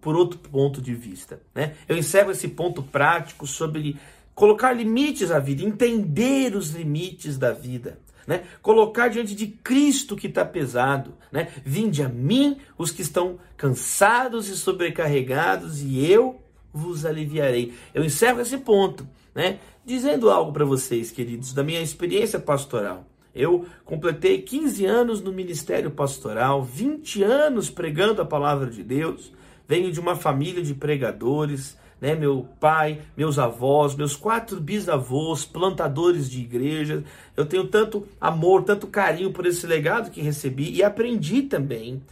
por 0.00 0.16
outro 0.16 0.38
ponto 0.38 0.80
de 0.80 0.94
vista. 0.94 1.40
Né? 1.54 1.74
Eu 1.86 1.98
encerro 1.98 2.30
esse 2.30 2.48
ponto 2.48 2.82
prático 2.82 3.46
sobre 3.46 3.98
colocar 4.34 4.72
limites 4.72 5.30
à 5.30 5.38
vida, 5.38 5.62
entender 5.62 6.56
os 6.56 6.70
limites 6.70 7.36
da 7.36 7.52
vida. 7.52 7.98
Né? 8.26 8.44
Colocar 8.60 9.08
diante 9.08 9.34
de 9.34 9.46
Cristo 9.46 10.16
que 10.16 10.26
está 10.26 10.44
pesado. 10.44 11.14
Né? 11.30 11.48
Vinde 11.64 12.02
a 12.02 12.08
mim 12.08 12.58
os 12.78 12.90
que 12.90 13.02
estão 13.02 13.38
cansados 13.56 14.48
e 14.48 14.56
sobrecarregados, 14.56 15.82
e 15.82 16.10
eu 16.10 16.40
vos 16.72 17.04
aliviarei. 17.04 17.74
Eu 17.92 18.04
encerro 18.04 18.40
esse 18.40 18.58
ponto, 18.58 19.06
né? 19.34 19.58
dizendo 19.84 20.30
algo 20.30 20.52
para 20.52 20.64
vocês, 20.64 21.10
queridos, 21.10 21.52
da 21.52 21.62
minha 21.62 21.80
experiência 21.80 22.38
pastoral. 22.38 23.06
Eu 23.34 23.66
completei 23.84 24.42
15 24.42 24.84
anos 24.84 25.22
no 25.22 25.32
ministério 25.32 25.90
pastoral, 25.90 26.62
20 26.62 27.22
anos 27.22 27.70
pregando 27.70 28.20
a 28.20 28.26
palavra 28.26 28.70
de 28.70 28.82
Deus. 28.82 29.32
Venho 29.66 29.90
de 29.90 29.98
uma 29.98 30.14
família 30.14 30.62
de 30.62 30.74
pregadores, 30.74 31.78
né? 32.02 32.16
Meu 32.16 32.48
pai, 32.58 33.00
meus 33.16 33.38
avós, 33.38 33.94
meus 33.94 34.16
quatro 34.16 34.60
bisavós, 34.60 35.44
plantadores 35.44 36.28
de 36.28 36.40
igreja. 36.40 37.04
Eu 37.36 37.46
tenho 37.46 37.68
tanto 37.68 38.08
amor, 38.20 38.64
tanto 38.64 38.88
carinho 38.88 39.32
por 39.32 39.46
esse 39.46 39.64
legado 39.68 40.10
que 40.10 40.20
recebi 40.20 40.72
e 40.72 40.82
aprendi 40.82 41.42
também 41.42 42.02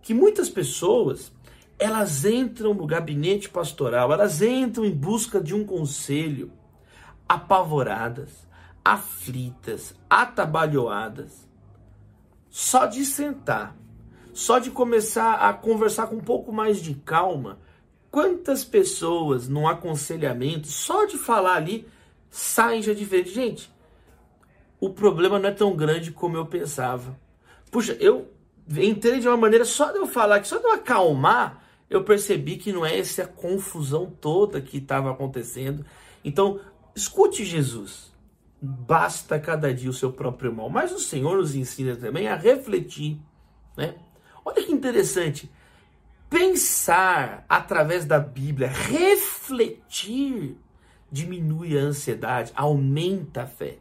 que 0.00 0.14
muitas 0.14 0.48
pessoas 0.48 1.32
elas 1.76 2.24
entram 2.24 2.72
no 2.72 2.86
gabinete 2.86 3.48
pastoral, 3.48 4.12
elas 4.12 4.40
entram 4.40 4.84
em 4.84 4.92
busca 4.92 5.40
de 5.40 5.52
um 5.52 5.64
conselho 5.64 6.52
apavoradas, 7.28 8.46
aflitas, 8.84 9.92
atabalhoadas. 10.08 11.48
Só 12.48 12.86
de 12.86 13.04
sentar, 13.04 13.74
só 14.32 14.60
de 14.60 14.70
começar 14.70 15.34
a 15.34 15.52
conversar 15.52 16.06
com 16.06 16.16
um 16.16 16.20
pouco 16.20 16.52
mais 16.52 16.80
de 16.80 16.94
calma, 16.94 17.58
quantas 18.12 18.62
pessoas 18.62 19.48
no 19.48 19.66
aconselhamento, 19.66 20.68
só 20.68 21.04
de 21.04 21.18
falar 21.18 21.56
ali, 21.56 21.88
saem 22.30 22.80
já 22.80 22.94
diferente. 22.94 23.30
Gente, 23.30 23.72
o 24.78 24.90
problema 24.90 25.40
não 25.40 25.48
é 25.48 25.52
tão 25.52 25.74
grande 25.74 26.12
como 26.12 26.36
eu 26.36 26.46
pensava. 26.46 27.18
Puxa, 27.72 27.96
eu 27.98 28.28
entrei 28.68 29.18
de 29.18 29.26
uma 29.26 29.36
maneira, 29.36 29.64
só 29.64 29.90
de 29.90 29.98
eu 29.98 30.06
falar 30.06 30.38
que 30.38 30.46
só 30.46 30.58
de 30.58 30.64
eu 30.64 30.72
acalmar, 30.72 31.64
eu 31.90 32.04
percebi 32.04 32.56
que 32.56 32.72
não 32.72 32.86
é 32.86 32.96
essa 32.96 33.26
confusão 33.26 34.06
toda 34.20 34.60
que 34.60 34.78
estava 34.78 35.10
acontecendo. 35.10 35.84
Então, 36.24 36.60
escute 36.94 37.44
Jesus 37.44 38.12
basta 38.62 39.40
cada 39.40 39.74
dia 39.74 39.90
o 39.90 39.92
seu 39.92 40.12
próprio 40.12 40.54
mal. 40.54 40.70
Mas 40.70 40.92
o 40.92 40.98
Senhor 41.00 41.36
nos 41.36 41.56
ensina 41.56 41.96
também 41.96 42.28
a 42.28 42.36
refletir, 42.36 43.18
né? 43.76 43.96
Olha 44.44 44.62
que 44.62 44.72
interessante. 44.72 45.50
Pensar 46.32 47.44
através 47.46 48.06
da 48.06 48.18
Bíblia, 48.18 48.68
refletir, 48.68 50.56
diminui 51.10 51.78
a 51.78 51.82
ansiedade, 51.82 52.50
aumenta 52.56 53.42
a 53.42 53.46
fé. 53.46 53.76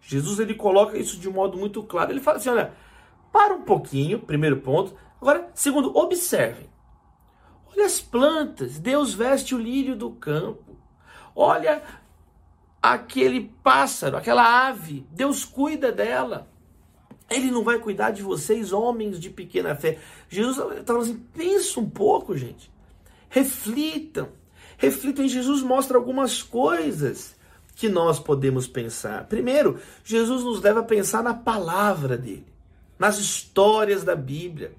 Jesus 0.00 0.38
ele 0.38 0.54
coloca 0.54 0.96
isso 0.96 1.18
de 1.18 1.28
um 1.28 1.32
modo 1.32 1.58
muito 1.58 1.82
claro. 1.82 2.10
Ele 2.10 2.22
fala 2.22 2.38
assim: 2.38 2.48
olha, 2.48 2.72
para 3.30 3.52
um 3.52 3.60
pouquinho, 3.64 4.18
primeiro 4.18 4.62
ponto. 4.62 4.94
Agora, 5.20 5.50
segundo, 5.52 5.94
observem. 5.94 6.70
Olha 7.70 7.84
as 7.84 8.00
plantas, 8.00 8.78
Deus 8.78 9.12
veste 9.12 9.54
o 9.54 9.58
lírio 9.58 9.94
do 9.94 10.10
campo. 10.10 10.78
Olha 11.36 11.82
aquele 12.82 13.52
pássaro, 13.62 14.16
aquela 14.16 14.68
ave, 14.68 15.06
Deus 15.10 15.44
cuida 15.44 15.92
dela. 15.92 16.50
Ele 17.30 17.50
não 17.50 17.62
vai 17.62 17.78
cuidar 17.78 18.10
de 18.10 18.22
vocês, 18.22 18.72
homens 18.72 19.20
de 19.20 19.30
pequena 19.30 19.74
fé. 19.76 19.98
Jesus 20.28 20.56
falando 20.84 21.02
assim: 21.02 21.24
pensa 21.32 21.78
um 21.78 21.88
pouco, 21.88 22.36
gente. 22.36 22.70
Reflitam. 23.28 24.28
Reflitam. 24.76 25.28
Jesus 25.28 25.62
mostra 25.62 25.96
algumas 25.96 26.42
coisas 26.42 27.36
que 27.76 27.88
nós 27.88 28.18
podemos 28.18 28.66
pensar. 28.66 29.24
Primeiro, 29.26 29.78
Jesus 30.04 30.42
nos 30.42 30.60
leva 30.60 30.80
a 30.80 30.84
pensar 30.84 31.22
na 31.22 31.32
palavra 31.32 32.18
dele, 32.18 32.46
nas 32.98 33.18
histórias 33.18 34.02
da 34.02 34.16
Bíblia, 34.16 34.72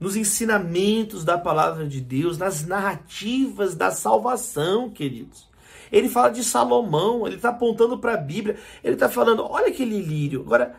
nos 0.00 0.16
ensinamentos 0.16 1.22
da 1.22 1.36
palavra 1.36 1.86
de 1.86 2.00
Deus, 2.00 2.38
nas 2.38 2.66
narrativas 2.66 3.74
da 3.74 3.90
salvação, 3.90 4.88
queridos. 4.88 5.48
Ele 5.92 6.08
fala 6.08 6.30
de 6.30 6.42
Salomão, 6.42 7.26
ele 7.26 7.36
está 7.36 7.50
apontando 7.50 7.98
para 7.98 8.14
a 8.14 8.16
Bíblia, 8.16 8.56
ele 8.82 8.94
está 8.94 9.08
falando: 9.08 9.44
olha 9.44 9.68
aquele 9.68 10.00
lírio. 10.00 10.40
Agora, 10.40 10.74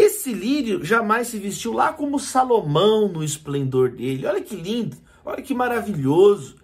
esse 0.00 0.32
lírio 0.32 0.84
jamais 0.84 1.28
se 1.28 1.38
vestiu 1.38 1.72
lá 1.72 1.92
como 1.92 2.18
Salomão 2.18 3.08
no 3.08 3.22
esplendor 3.22 3.90
dele. 3.90 4.26
Olha 4.26 4.40
que 4.40 4.56
lindo, 4.56 4.96
olha 5.24 5.42
que 5.42 5.54
maravilhoso. 5.54 6.56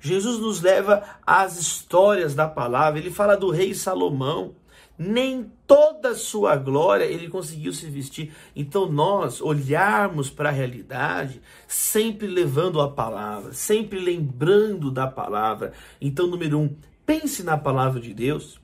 Jesus 0.00 0.38
nos 0.40 0.60
leva 0.60 1.02
às 1.26 1.58
histórias 1.58 2.34
da 2.34 2.48
palavra. 2.48 2.98
Ele 2.98 3.10
fala 3.10 3.36
do 3.36 3.50
rei 3.50 3.74
Salomão. 3.74 4.54
Nem 4.98 5.50
toda 5.66 6.10
a 6.10 6.14
sua 6.14 6.54
glória 6.54 7.04
ele 7.04 7.28
conseguiu 7.28 7.72
se 7.72 7.86
vestir. 7.86 8.32
Então 8.54 8.90
nós 8.90 9.40
olharmos 9.40 10.28
para 10.28 10.50
a 10.50 10.52
realidade, 10.52 11.40
sempre 11.66 12.26
levando 12.26 12.80
a 12.80 12.90
palavra, 12.90 13.52
sempre 13.52 13.98
lembrando 13.98 14.90
da 14.90 15.06
palavra. 15.06 15.72
Então, 16.00 16.26
número 16.26 16.58
um, 16.58 16.76
Pense 17.04 17.42
na 17.42 17.58
palavra 17.58 18.00
de 18.00 18.14
Deus. 18.14 18.60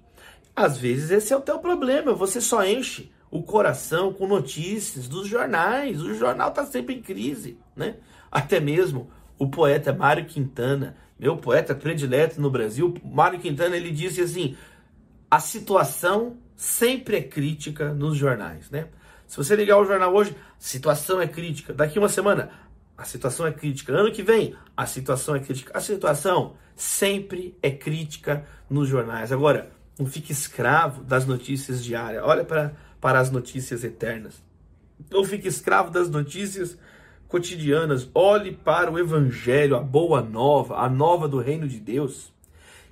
Às 0.55 0.79
vezes 0.79 1.11
esse 1.11 1.33
é 1.33 1.37
o 1.37 1.41
teu 1.41 1.59
problema, 1.59 2.13
você 2.13 2.41
só 2.41 2.65
enche 2.65 3.11
o 3.31 3.43
coração 3.43 4.13
com 4.13 4.27
notícias 4.27 5.09
dos 5.09 5.29
jornais. 5.29 6.03
O 6.03 6.15
jornal 6.15 6.49
está 6.49 6.65
sempre 6.65 6.95
em 6.95 7.03
crise, 7.03 7.59
né? 7.77 7.97
Até 8.31 8.61
mesmo 8.61 9.11
o 9.39 9.49
poeta 9.49 9.93
Mário 9.93 10.25
Quintana, 10.25 10.97
meu 11.19 11.37
poeta 11.37 11.75
predileto 11.75 12.41
no 12.41 12.51
Brasil, 12.51 12.95
Mário 13.05 13.39
Quintana, 13.39 13.77
ele 13.77 13.91
disse 13.91 14.21
assim: 14.21 14.57
a 15.31 15.41
situação 15.41 16.37
sempre 16.57 17.17
é 17.17 17.23
crítica 17.23 17.93
nos 17.93 18.17
jornais, 18.17 18.71
né? 18.71 18.89
Se 19.27 19.37
você 19.37 19.55
ligar 19.55 19.79
o 19.79 19.85
jornal 19.85 20.15
hoje, 20.15 20.35
situação 20.59 21.21
é 21.21 21.27
crítica. 21.27 21.75
Daqui 21.75 21.99
uma 21.99 22.09
semana, 22.09 22.51
a 22.97 23.05
situação 23.05 23.47
é 23.47 23.53
crítica. 23.53 23.93
Ano 23.93 24.11
que 24.11 24.23
vem, 24.23 24.55
a 24.75 24.87
situação 24.87 25.37
é 25.37 25.41
crítica. 25.41 25.77
A 25.77 25.81
situação 25.81 26.57
sempre 26.75 27.57
é 27.63 27.71
crítica 27.71 28.47
nos 28.71 28.89
jornais. 28.89 29.31
Agora, 29.31 29.71
não 29.99 30.07
fique 30.07 30.33
escravo 30.33 31.05
das 31.05 31.27
notícias 31.27 31.85
diárias. 31.85 32.23
Olha 32.25 32.45
para, 32.45 32.75
para 33.01 33.19
as 33.21 33.31
notícias 33.31 33.85
eternas. 33.85 34.43
Não 35.11 35.25
fique 35.25 35.47
escravo 35.47 35.91
das 35.91 36.11
notícias 36.11 36.77
cotidianas. 37.29 38.09
Olhe 38.15 38.53
para 38.53 38.91
o 38.91 38.99
evangelho, 38.99 39.77
a 39.77 39.81
boa 39.81 40.23
nova, 40.23 40.79
a 40.79 40.89
nova 40.89 41.29
do 41.29 41.39
reino 41.39 41.69
de 41.69 41.79
Deus. 41.79 42.33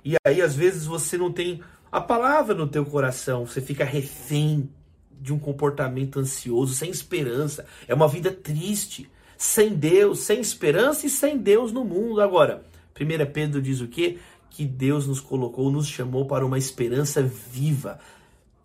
E 0.05 0.15
aí, 0.25 0.41
às 0.41 0.55
vezes, 0.55 0.85
você 0.85 1.17
não 1.17 1.31
tem 1.31 1.61
a 1.91 1.99
palavra 1.99 2.55
no 2.55 2.67
teu 2.67 2.85
coração. 2.85 3.45
Você 3.45 3.59
fica 3.59 3.83
refém 3.83 4.69
de 5.19 5.33
um 5.33 5.39
comportamento 5.39 6.19
ansioso, 6.19 6.73
sem 6.73 6.89
esperança. 6.89 7.65
É 7.87 7.93
uma 7.93 8.07
vida 8.07 8.31
triste 8.31 9.09
sem 9.37 9.73
Deus, 9.73 10.19
sem 10.19 10.39
esperança 10.39 11.05
e 11.05 11.09
sem 11.09 11.37
Deus 11.37 11.71
no 11.71 11.83
mundo. 11.83 12.21
Agora, 12.21 12.63
1 12.99 13.31
Pedro 13.31 13.61
diz 13.61 13.81
o 13.81 13.87
quê? 13.87 14.17
Que 14.49 14.65
Deus 14.65 15.05
nos 15.05 15.19
colocou, 15.19 15.71
nos 15.71 15.87
chamou 15.87 16.25
para 16.25 16.45
uma 16.45 16.57
esperança 16.57 17.21
viva. 17.21 17.99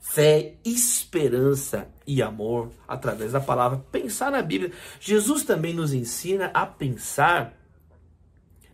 Fé, 0.03 0.57
esperança 0.65 1.89
e 2.05 2.21
amor 2.21 2.71
através 2.89 3.33
da 3.33 3.41
palavra. 3.41 3.79
Pensar 3.91 4.33
na 4.33 4.43
Bíblia. 4.43 4.73
Jesus 5.01 5.45
também 5.45 5.73
nos 5.73 5.95
ensina 5.95 6.51
a 6.53 6.67
pensar 6.67 7.57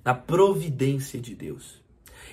na 0.03 0.15
providência 0.15 1.21
de 1.21 1.35
Deus. 1.35 1.81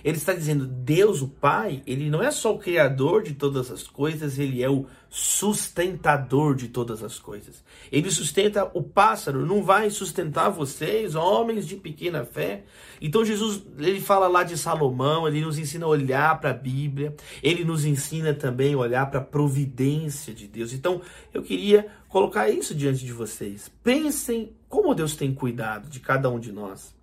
Ele 0.05 0.17
está 0.17 0.33
dizendo, 0.33 0.67
Deus, 0.67 1.23
o 1.23 1.27
Pai, 1.27 1.81
ele 1.87 2.11
não 2.11 2.21
é 2.21 2.29
só 2.29 2.53
o 2.53 2.59
criador 2.59 3.23
de 3.23 3.33
todas 3.33 3.71
as 3.71 3.81
coisas, 3.81 4.37
ele 4.37 4.61
é 4.61 4.69
o 4.69 4.85
sustentador 5.09 6.53
de 6.53 6.67
todas 6.67 7.01
as 7.01 7.17
coisas. 7.17 7.63
Ele 7.91 8.11
sustenta 8.11 8.69
o 8.75 8.83
pássaro, 8.83 9.43
não 9.43 9.63
vai 9.63 9.89
sustentar 9.89 10.49
vocês, 10.49 11.15
homens 11.15 11.65
de 11.65 11.75
pequena 11.75 12.23
fé. 12.23 12.65
Então 13.01 13.25
Jesus, 13.25 13.63
ele 13.79 13.99
fala 13.99 14.27
lá 14.27 14.43
de 14.43 14.55
Salomão, 14.59 15.27
ele 15.27 15.41
nos 15.41 15.57
ensina 15.57 15.87
a 15.87 15.89
olhar 15.89 16.39
para 16.39 16.51
a 16.51 16.53
Bíblia, 16.53 17.15
ele 17.41 17.65
nos 17.65 17.83
ensina 17.83 18.31
também 18.31 18.75
a 18.75 18.77
olhar 18.77 19.09
para 19.09 19.21
a 19.21 19.23
providência 19.23 20.35
de 20.35 20.47
Deus. 20.47 20.71
Então, 20.71 21.01
eu 21.33 21.41
queria 21.41 21.87
colocar 22.07 22.47
isso 22.47 22.75
diante 22.75 23.03
de 23.03 23.11
vocês. 23.11 23.71
Pensem 23.83 24.53
como 24.69 24.93
Deus 24.93 25.15
tem 25.15 25.33
cuidado 25.33 25.89
de 25.89 25.99
cada 25.99 26.29
um 26.29 26.39
de 26.39 26.51
nós. 26.51 26.93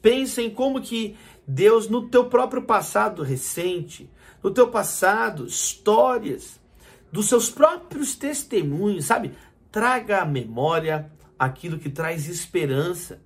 Pensem 0.00 0.50
como 0.50 0.80
que 0.80 1.16
Deus 1.46 1.88
no 1.88 2.08
teu 2.08 2.26
próprio 2.26 2.62
passado 2.62 3.22
recente, 3.22 4.10
no 4.42 4.50
teu 4.50 4.68
passado, 4.68 5.46
histórias, 5.46 6.60
dos 7.10 7.26
seus 7.26 7.50
próprios 7.50 8.14
testemunhos, 8.14 9.06
sabe? 9.06 9.32
Traga 9.72 10.20
à 10.20 10.24
memória 10.24 11.10
aquilo 11.38 11.78
que 11.78 11.88
traz 11.88 12.28
esperança. 12.28 13.20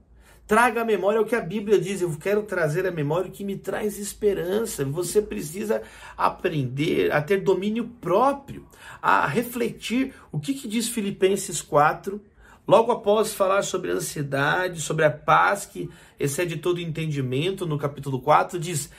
Traga 0.47 0.83
à 0.83 0.85
memória 0.85 1.21
o 1.21 1.25
que 1.25 1.35
a 1.35 1.41
Bíblia 1.41 1.81
diz. 1.81 2.03
Eu 2.03 2.17
quero 2.19 2.43
trazer 2.43 2.87
à 2.87 2.91
memória 2.91 3.29
o 3.29 3.33
que 3.33 3.45
me 3.45 3.57
traz 3.57 3.99
esperança. 3.99 4.85
Você 4.85 5.23
precisa 5.23 5.83
aprender 6.17 7.13
a 7.13 7.23
ter 7.23 7.39
domínio 7.39 7.89
próprio, 8.01 8.67
a 9.01 9.27
refletir 9.27 10.15
o 10.31 10.39
que, 10.39 10.53
que 10.55 10.69
diz 10.69 10.89
Filipenses 10.89 11.63
4, 11.63 12.21
Logo 12.67 12.93
após 12.93 13.35
falar 13.35 13.63
sobre 13.63 13.91
a 13.91 13.95
ansiedade, 13.95 14.81
sobre 14.81 15.05
a 15.05 15.11
paz 15.11 15.67
que 15.67 15.91
excede 16.19 16.57
todo 16.57 16.81
entendimento, 16.81 17.67
no 17.67 17.77
capítulo 17.77 18.21
4 18.21 18.59
diz: 18.59 18.91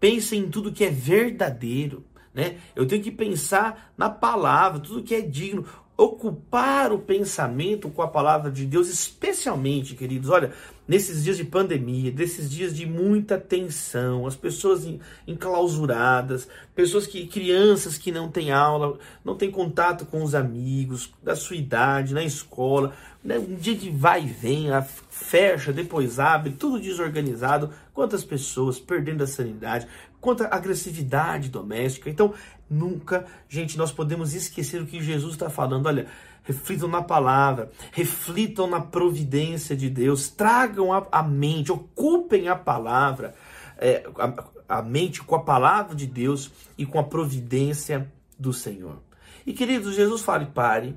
pense 0.00 0.36
em 0.36 0.50
tudo 0.50 0.72
que 0.72 0.84
é 0.84 0.90
verdadeiro, 0.90 2.04
né? 2.34 2.56
Eu 2.74 2.86
tenho 2.86 3.02
que 3.02 3.10
pensar 3.10 3.92
na 3.96 4.10
palavra, 4.10 4.80
tudo 4.80 5.02
que 5.02 5.14
é 5.14 5.20
digno, 5.20 5.64
ocupar 5.96 6.92
o 6.92 6.98
pensamento 6.98 7.88
com 7.88 8.02
a 8.02 8.08
palavra 8.08 8.50
de 8.50 8.66
Deus, 8.66 8.88
especialmente, 8.88 9.94
queridos. 9.94 10.30
Olha, 10.30 10.52
nesses 10.86 11.22
dias 11.22 11.36
de 11.36 11.44
pandemia, 11.44 12.10
desses 12.10 12.50
dias 12.50 12.74
de 12.74 12.84
muita 12.86 13.38
tensão, 13.38 14.26
as 14.26 14.34
pessoas 14.34 14.86
enclausuradas, 15.26 16.48
pessoas 16.74 17.06
que 17.06 17.26
crianças 17.26 17.96
que 17.96 18.10
não 18.10 18.28
têm 18.28 18.50
aula, 18.50 18.98
não 19.24 19.36
têm 19.36 19.50
contato 19.50 20.04
com 20.06 20.22
os 20.22 20.34
amigos 20.34 21.12
da 21.22 21.36
sua 21.36 21.56
idade, 21.56 22.14
na 22.14 22.24
escola, 22.24 22.92
né? 23.22 23.38
um 23.38 23.54
dia 23.54 23.74
de 23.74 23.90
vai 23.90 24.24
e 24.24 24.26
vem, 24.26 24.68
fecha, 25.08 25.72
depois 25.72 26.18
abre, 26.18 26.52
tudo 26.52 26.80
desorganizado, 26.80 27.70
quantas 27.94 28.24
pessoas 28.24 28.80
perdendo 28.80 29.22
a 29.22 29.26
sanidade, 29.26 29.86
quanta 30.20 30.46
agressividade 30.48 31.48
doméstica. 31.48 32.10
Então, 32.10 32.34
nunca, 32.68 33.26
gente, 33.48 33.76
nós 33.78 33.92
podemos 33.92 34.34
esquecer 34.34 34.80
o 34.80 34.86
que 34.86 35.02
Jesus 35.02 35.34
está 35.34 35.48
falando. 35.50 35.86
Olha, 35.86 36.06
reflitam 36.42 36.88
na 36.88 37.02
palavra, 37.02 37.70
reflitam 37.92 38.66
na 38.66 38.80
providência 38.80 39.76
de 39.76 39.88
Deus, 39.88 40.28
tragam 40.28 40.92
a, 40.92 41.06
a 41.10 41.22
mente, 41.22 41.72
ocupem 41.72 42.48
a 42.48 42.56
palavra, 42.56 43.34
é, 43.78 44.04
a, 44.18 44.78
a 44.78 44.82
mente 44.82 45.22
com 45.22 45.34
a 45.34 45.42
palavra 45.42 45.94
de 45.94 46.06
Deus 46.06 46.50
e 46.76 46.84
com 46.84 46.98
a 46.98 47.04
providência 47.04 48.10
do 48.38 48.52
Senhor. 48.52 48.98
E 49.46 49.52
queridos, 49.52 49.94
Jesus 49.94 50.22
fala, 50.22 50.44
pare. 50.46 50.96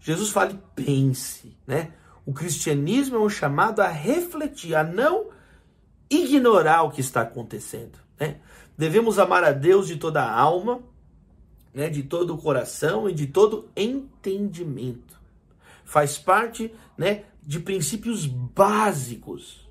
Jesus 0.00 0.30
fala, 0.30 0.54
pense, 0.74 1.56
né? 1.66 1.92
O 2.24 2.32
cristianismo 2.32 3.16
é 3.16 3.20
um 3.20 3.28
chamado 3.28 3.80
a 3.80 3.88
refletir, 3.88 4.74
a 4.74 4.84
não 4.84 5.28
ignorar 6.10 6.82
o 6.82 6.90
que 6.90 7.00
está 7.00 7.22
acontecendo. 7.22 7.98
Né? 8.20 8.36
Devemos 8.76 9.18
amar 9.18 9.42
a 9.44 9.52
Deus 9.52 9.86
de 9.86 9.96
toda 9.96 10.22
a 10.22 10.30
alma, 10.30 10.80
né, 11.74 11.88
de 11.88 12.02
todo 12.02 12.34
o 12.34 12.38
coração 12.38 13.08
e 13.08 13.14
de 13.14 13.26
todo 13.26 13.68
entendimento. 13.76 15.18
Faz 15.84 16.18
parte 16.18 16.72
né, 16.96 17.24
de 17.42 17.60
princípios 17.60 18.26
básicos 18.26 19.66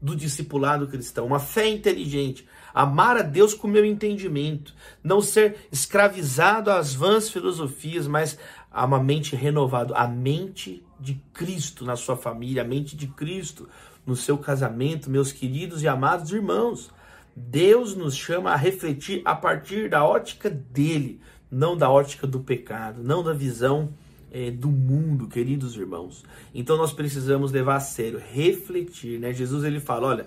do 0.00 0.14
discipulado 0.14 0.86
cristão, 0.86 1.26
uma 1.26 1.40
fé 1.40 1.68
inteligente, 1.68 2.46
amar 2.72 3.16
a 3.16 3.22
Deus 3.22 3.52
com 3.52 3.66
meu 3.66 3.84
entendimento, 3.84 4.72
não 5.02 5.20
ser 5.20 5.68
escravizado 5.72 6.70
às 6.70 6.94
vãs 6.94 7.28
filosofias, 7.28 8.06
mas 8.06 8.38
a 8.70 8.84
uma 8.84 9.02
mente 9.02 9.34
renovada, 9.34 9.94
a 9.96 10.06
mente 10.06 10.84
de 11.00 11.14
Cristo 11.32 11.84
na 11.84 11.96
sua 11.96 12.16
família, 12.16 12.62
a 12.62 12.66
mente 12.66 12.96
de 12.96 13.08
Cristo 13.08 13.68
no 14.06 14.14
seu 14.14 14.38
casamento, 14.38 15.10
meus 15.10 15.32
queridos 15.32 15.82
e 15.82 15.88
amados 15.88 16.32
irmãos. 16.32 16.90
Deus 17.34 17.94
nos 17.94 18.16
chama 18.16 18.50
a 18.50 18.56
refletir 18.56 19.22
a 19.24 19.34
partir 19.34 19.90
da 19.90 20.04
ótica 20.04 20.48
dele, 20.48 21.20
não 21.50 21.76
da 21.76 21.90
ótica 21.90 22.26
do 22.26 22.40
pecado, 22.40 23.02
não 23.02 23.22
da 23.22 23.32
visão 23.32 23.90
é, 24.30 24.50
do 24.50 24.68
mundo, 24.68 25.28
queridos 25.28 25.76
irmãos. 25.76 26.24
Então 26.54 26.76
nós 26.76 26.92
precisamos 26.92 27.52
levar 27.52 27.76
a 27.76 27.80
sério, 27.80 28.18
refletir, 28.18 29.18
né? 29.18 29.32
Jesus 29.32 29.64
ele 29.64 29.80
fala, 29.80 30.08
olha, 30.08 30.26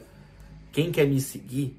quem 0.71 0.91
quer 0.91 1.07
me 1.07 1.19
seguir, 1.19 1.77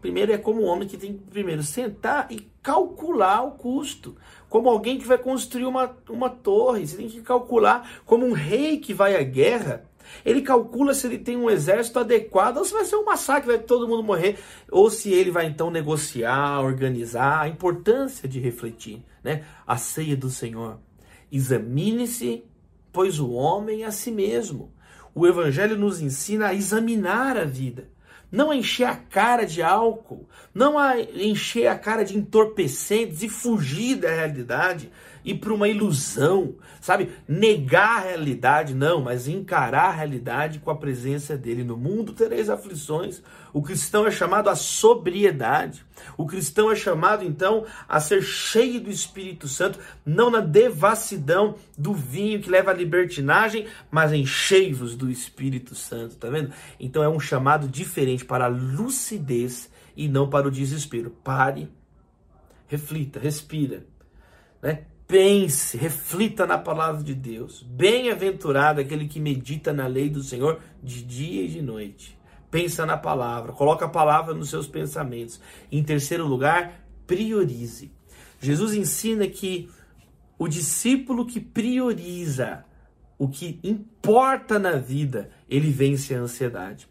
primeiro 0.00 0.32
é 0.32 0.38
como 0.38 0.62
um 0.62 0.66
homem 0.66 0.86
que 0.86 0.96
tem 0.96 1.14
que 1.14 1.22
primeiro 1.30 1.62
sentar 1.62 2.30
e 2.30 2.48
calcular 2.62 3.42
o 3.42 3.52
custo. 3.52 4.16
Como 4.48 4.68
alguém 4.68 4.98
que 4.98 5.06
vai 5.06 5.18
construir 5.18 5.64
uma, 5.64 5.96
uma 6.08 6.30
torre, 6.30 6.86
você 6.86 6.96
tem 6.96 7.08
que 7.08 7.22
calcular 7.22 8.02
como 8.04 8.26
um 8.26 8.32
rei 8.32 8.78
que 8.78 8.94
vai 8.94 9.16
à 9.16 9.22
guerra, 9.22 9.84
ele 10.24 10.42
calcula 10.42 10.94
se 10.94 11.06
ele 11.06 11.18
tem 11.18 11.36
um 11.36 11.50
exército 11.50 11.98
adequado 11.98 12.58
ou 12.58 12.64
se 12.64 12.72
vai 12.72 12.84
ser 12.84 12.96
um 12.96 13.04
massacre, 13.04 13.48
vai 13.48 13.58
todo 13.58 13.88
mundo 13.88 14.02
morrer, 14.02 14.38
ou 14.70 14.90
se 14.90 15.12
ele 15.12 15.30
vai 15.30 15.46
então 15.46 15.70
negociar, 15.70 16.60
organizar, 16.60 17.40
a 17.42 17.48
importância 17.48 18.28
de 18.28 18.40
refletir, 18.40 19.02
né? 19.22 19.44
A 19.66 19.76
ceia 19.76 20.16
do 20.16 20.30
Senhor. 20.30 20.78
Examine-se, 21.30 22.44
pois 22.92 23.18
o 23.18 23.30
homem 23.32 23.82
é 23.82 23.86
a 23.86 23.92
si 23.92 24.10
mesmo. 24.10 24.72
O 25.14 25.26
evangelho 25.26 25.76
nos 25.76 26.00
ensina 26.00 26.48
a 26.48 26.54
examinar 26.54 27.36
a 27.36 27.44
vida, 27.44 27.88
não 28.34 28.50
a 28.50 28.56
encher 28.56 28.88
a 28.88 28.96
cara 28.96 29.46
de 29.46 29.62
álcool, 29.62 30.28
não 30.52 30.76
a 30.76 31.00
encher 31.00 31.68
a 31.68 31.78
cara 31.78 32.04
de 32.04 32.18
entorpecentes 32.18 33.22
e 33.22 33.28
fugir 33.28 33.94
da 33.94 34.10
realidade, 34.10 34.90
ir 35.24 35.36
para 35.36 35.54
uma 35.54 35.68
ilusão, 35.68 36.56
sabe? 36.80 37.12
Negar 37.28 37.98
a 37.98 38.00
realidade, 38.00 38.74
não, 38.74 39.00
mas 39.00 39.28
encarar 39.28 39.84
a 39.84 39.92
realidade 39.92 40.58
com 40.58 40.68
a 40.68 40.76
presença 40.76 41.36
dele. 41.38 41.62
No 41.62 41.76
mundo 41.76 42.12
tereis 42.12 42.50
aflições. 42.50 43.22
O 43.54 43.62
cristão 43.62 44.04
é 44.04 44.10
chamado 44.10 44.50
à 44.50 44.56
sobriedade. 44.56 45.86
O 46.18 46.26
cristão 46.26 46.72
é 46.72 46.74
chamado, 46.74 47.24
então, 47.24 47.64
a 47.88 48.00
ser 48.00 48.20
cheio 48.20 48.80
do 48.80 48.90
Espírito 48.90 49.46
Santo, 49.46 49.78
não 50.04 50.28
na 50.28 50.40
devassidão 50.40 51.54
do 51.78 51.94
vinho 51.94 52.40
que 52.40 52.50
leva 52.50 52.72
à 52.72 52.74
libertinagem, 52.74 53.68
mas 53.92 54.12
enchei-vos 54.12 54.96
do 54.96 55.08
Espírito 55.08 55.76
Santo, 55.76 56.16
tá 56.16 56.28
vendo? 56.28 56.52
Então 56.80 57.00
é 57.00 57.08
um 57.08 57.20
chamado 57.20 57.68
diferente 57.68 58.24
para 58.24 58.46
a 58.46 58.48
lucidez 58.48 59.70
e 59.96 60.08
não 60.08 60.28
para 60.28 60.48
o 60.48 60.50
desespero. 60.50 61.10
Pare, 61.22 61.68
reflita, 62.66 63.20
respira, 63.20 63.86
né? 64.60 64.80
pense, 65.06 65.76
reflita 65.76 66.44
na 66.44 66.58
palavra 66.58 67.04
de 67.04 67.14
Deus. 67.14 67.62
Bem-aventurado 67.62 68.80
aquele 68.80 69.06
que 69.06 69.20
medita 69.20 69.72
na 69.72 69.86
lei 69.86 70.08
do 70.08 70.24
Senhor 70.24 70.60
de 70.82 71.04
dia 71.04 71.44
e 71.44 71.48
de 71.48 71.62
noite. 71.62 72.18
Pensa 72.54 72.86
na 72.86 72.96
palavra, 72.96 73.50
coloca 73.50 73.84
a 73.84 73.88
palavra 73.88 74.32
nos 74.32 74.48
seus 74.48 74.68
pensamentos. 74.68 75.40
Em 75.72 75.82
terceiro 75.82 76.24
lugar, 76.24 76.86
priorize. 77.04 77.90
Jesus 78.40 78.74
ensina 78.74 79.26
que 79.26 79.68
o 80.38 80.46
discípulo 80.46 81.26
que 81.26 81.40
prioriza 81.40 82.64
o 83.18 83.26
que 83.26 83.58
importa 83.64 84.56
na 84.56 84.76
vida, 84.76 85.30
ele 85.48 85.68
vence 85.68 86.14
a 86.14 86.20
ansiedade. 86.20 86.88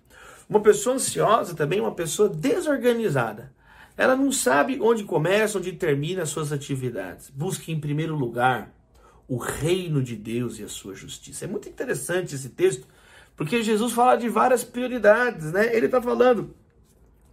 Uma 0.50 0.60
pessoa 0.60 0.98
ansiosa 0.98 1.56
também 1.56 1.80
é 1.80 1.82
uma 1.82 1.96
pessoa 1.96 2.28
desorganizada. 2.28 3.54
Ela 3.96 4.18
não 4.18 4.34
sabe 4.34 4.82
onde 4.82 5.06
começa, 5.06 5.58
onde 5.58 5.72
termina 5.72 6.24
as 6.24 6.30
suas 6.30 6.52
atividades. 6.52 7.30
Busque 7.30 7.72
em 7.72 7.80
primeiro 7.80 8.18
lugar 8.18 8.70
o 9.30 9.38
reino 9.38 10.04
de 10.04 10.18
Deus 10.18 10.60
e 10.60 10.64
a 10.66 10.68
sua 10.68 10.94
justiça. 10.94 11.46
É 11.46 11.48
muito 11.48 11.70
interessante 11.70 12.36
esse 12.36 12.50
texto, 12.50 12.86
porque 13.36 13.64
Jesus 13.64 13.94
fala 13.94 14.16
de 14.16 14.30
várias 14.30 14.64
prioridades, 14.64 15.52
né? 15.52 15.76
Ele 15.76 15.88
está 15.88 16.02
falando, 16.02 16.54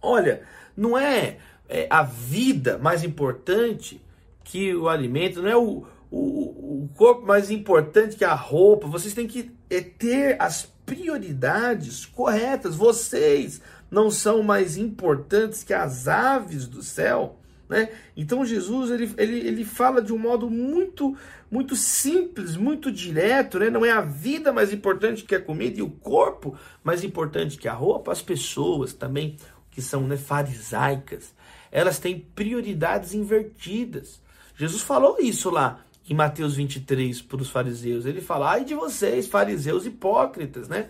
olha, 0.01 0.41
não 0.75 0.97
é, 0.97 1.37
é, 1.69 1.87
a 1.89 2.03
vida 2.03 2.77
mais 2.77 3.03
importante 3.03 4.01
que 4.43 4.75
o 4.75 4.89
alimento, 4.89 5.41
não 5.41 5.49
é 5.49 5.55
o, 5.55 5.85
o, 6.09 6.83
o 6.83 6.89
corpo 6.95 7.25
mais 7.25 7.51
importante 7.51 8.17
que 8.17 8.25
a 8.25 8.33
roupa. 8.33 8.87
Vocês 8.87 9.13
têm 9.13 9.27
que 9.27 9.51
é, 9.69 9.79
ter 9.81 10.35
as 10.41 10.65
prioridades 10.85 12.05
corretas. 12.05 12.75
Vocês 12.75 13.61
não 13.89 14.09
são 14.09 14.43
mais 14.43 14.77
importantes 14.77 15.63
que 15.63 15.73
as 15.73 16.07
aves 16.07 16.67
do 16.67 16.81
céu? 16.81 17.37
Né? 17.69 17.89
Então 18.17 18.45
Jesus 18.45 18.91
ele, 18.91 19.13
ele, 19.17 19.47
ele 19.47 19.63
fala 19.63 20.01
de 20.01 20.11
um 20.11 20.17
modo 20.17 20.49
muito 20.49 21.15
muito 21.51 21.75
simples, 21.75 22.55
muito 22.55 22.89
direto, 22.89 23.59
né? 23.59 23.69
Não 23.69 23.85
é 23.85 23.91
a 23.91 23.99
vida 23.99 24.53
mais 24.53 24.71
importante 24.71 25.23
que 25.23 25.35
a 25.35 25.41
comida 25.41 25.79
e 25.79 25.83
o 25.83 25.89
corpo 25.89 26.57
mais 26.81 27.03
importante 27.03 27.57
que 27.57 27.67
a 27.67 27.73
roupa, 27.73 28.13
as 28.13 28.21
pessoas 28.21 28.93
também 28.93 29.35
que 29.69 29.81
são 29.81 30.07
né, 30.07 30.15
farisaicas, 30.15 31.33
elas 31.69 31.99
têm 31.99 32.19
prioridades 32.19 33.13
invertidas. 33.13 34.21
Jesus 34.55 34.81
falou 34.81 35.17
isso 35.19 35.49
lá 35.49 35.83
em 36.09 36.13
Mateus 36.13 36.55
23 36.55 37.21
para 37.21 37.41
os 37.41 37.49
fariseus. 37.49 38.05
Ele 38.05 38.21
fala: 38.21 38.51
ai 38.51 38.63
de 38.63 38.73
vocês, 38.73 39.27
fariseus 39.27 39.85
hipócritas, 39.85 40.69
né? 40.69 40.89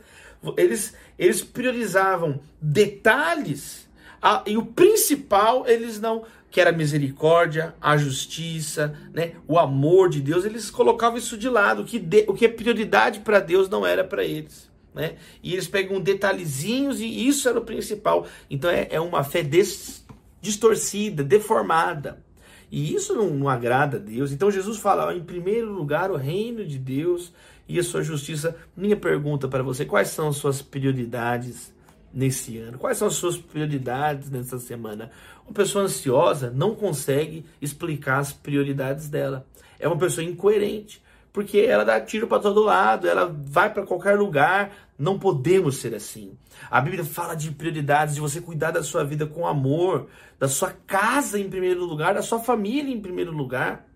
Eles, 0.58 0.94
eles 1.18 1.44
priorizavam 1.44 2.40
detalhes 2.60 3.88
a, 4.22 4.44
e 4.46 4.58
o 4.58 4.66
principal 4.66 5.68
eles 5.68 6.00
não 6.00 6.24
que 6.52 6.60
era 6.60 6.70
a 6.70 6.74
misericórdia, 6.74 7.74
a 7.80 7.96
justiça, 7.96 8.94
né, 9.14 9.36
o 9.48 9.58
amor 9.58 10.10
de 10.10 10.20
Deus, 10.20 10.44
eles 10.44 10.70
colocavam 10.70 11.18
isso 11.18 11.38
de 11.38 11.48
lado. 11.48 11.84
O 11.84 11.86
que, 11.86 11.98
de, 11.98 12.26
o 12.28 12.34
que 12.34 12.46
é 12.46 12.50
prioridade 12.50 13.22
para 13.22 13.40
Deus 13.40 13.70
não 13.70 13.86
era 13.86 14.04
para 14.04 14.26
eles. 14.26 14.70
Né? 14.94 15.16
E 15.42 15.54
eles 15.54 15.70
pegam 15.70 16.02
detalhezinhos 16.02 17.00
e 17.00 17.26
isso 17.26 17.48
era 17.48 17.58
o 17.58 17.64
principal. 17.64 18.28
Então 18.50 18.70
é, 18.70 18.86
é 18.92 19.00
uma 19.00 19.24
fé 19.24 19.42
des, 19.42 20.06
distorcida, 20.42 21.24
deformada. 21.24 22.22
E 22.70 22.94
isso 22.94 23.14
não, 23.14 23.30
não, 23.30 23.50
agrada 23.50 23.96
a 23.96 24.00
Deus. 24.00 24.34
Então 24.34 24.52
Jesus 24.52 24.78
fala, 24.78 25.08
ó, 25.08 25.12
em 25.14 25.24
primeiro 25.24 25.72
lugar, 25.72 26.12
o 26.12 26.18
reino 26.18 26.66
de 26.66 26.78
Deus 26.78 27.34
e 27.68 27.80
a 27.80 27.84
sua 27.84 28.02
justiça. 28.02 28.58
Minha 28.76 28.98
pergunta 28.98 29.48
para 29.48 29.64
você: 29.64 29.86
quais 29.86 30.10
são 30.10 30.28
as 30.28 30.38
suas 30.38 30.62
prioridades 30.62 31.74
nesse 32.14 32.58
ano? 32.58 32.78
Quais 32.78 32.98
são 32.98 33.08
as 33.08 33.16
suas 33.16 33.38
prioridades 33.38 34.30
nessa 34.30 34.60
semana? 34.60 35.12
Uma 35.46 35.54
pessoa 35.54 35.86
ansiosa 35.86 36.50
não 36.50 36.76
consegue 36.76 37.46
explicar 37.62 38.20
as 38.20 38.32
prioridades 38.32 39.10
dela. 39.10 39.46
É 39.80 39.88
uma 39.88 39.98
pessoa 39.98 40.24
incoerente, 40.24 41.02
porque 41.34 41.60
ela 41.60 41.84
dá 41.84 42.00
tiro 42.00 42.28
para 42.28 42.42
todo 42.42 42.62
lado, 42.62 43.08
ela 43.08 43.26
vai 43.26 43.74
para 43.74 43.86
qualquer 43.86 44.18
lugar. 44.18 44.72
Não 44.98 45.18
podemos 45.18 45.78
ser 45.78 45.96
assim. 45.96 46.38
A 46.70 46.80
Bíblia 46.80 47.04
fala 47.04 47.34
de 47.34 47.52
prioridades, 47.52 48.16
de 48.16 48.22
você 48.22 48.40
cuidar 48.40 48.72
da 48.72 48.84
sua 48.84 49.04
vida 49.04 49.26
com 49.26 49.48
amor, 49.48 50.08
da 50.38 50.48
sua 50.48 50.72
casa 50.86 51.40
em 51.40 51.50
primeiro 51.50 51.84
lugar, 51.84 52.14
da 52.14 52.22
sua 52.22 52.40
família 52.40 52.94
em 52.94 53.02
primeiro 53.02 53.32
lugar. 53.32 53.88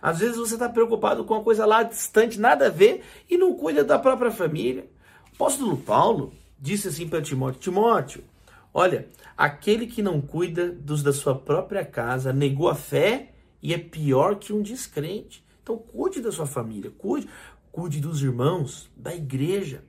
Às 0.00 0.18
vezes 0.18 0.36
você 0.36 0.54
está 0.54 0.68
preocupado 0.68 1.24
com 1.24 1.34
uma 1.34 1.42
coisa 1.42 1.64
lá 1.64 1.82
distante, 1.82 2.38
nada 2.38 2.66
a 2.66 2.70
ver, 2.70 3.02
e 3.28 3.36
não 3.36 3.54
cuida 3.54 3.82
da 3.82 3.98
própria 3.98 4.30
família. 4.30 4.86
O 5.32 5.34
apóstolo 5.34 5.76
Paulo 5.76 6.32
disse 6.58 6.88
assim 6.88 7.08
para 7.08 7.22
Timóteo: 7.22 7.60
Timóteo, 7.60 8.24
olha, 8.72 9.08
aquele 9.36 9.86
que 9.86 10.02
não 10.02 10.20
cuida 10.20 10.70
dos 10.70 11.02
da 11.02 11.12
sua 11.12 11.34
própria 11.34 11.84
casa 11.84 12.32
negou 12.32 12.68
a 12.68 12.74
fé 12.74 13.32
e 13.62 13.72
é 13.72 13.78
pior 13.78 14.36
que 14.36 14.52
um 14.52 14.62
descrente. 14.62 15.44
Então 15.62 15.78
cuide 15.78 16.20
da 16.20 16.30
sua 16.30 16.46
família, 16.46 16.92
cuide, 16.98 17.28
cuide 17.72 18.00
dos 18.00 18.22
irmãos, 18.22 18.90
da 18.96 19.14
igreja. 19.14 19.82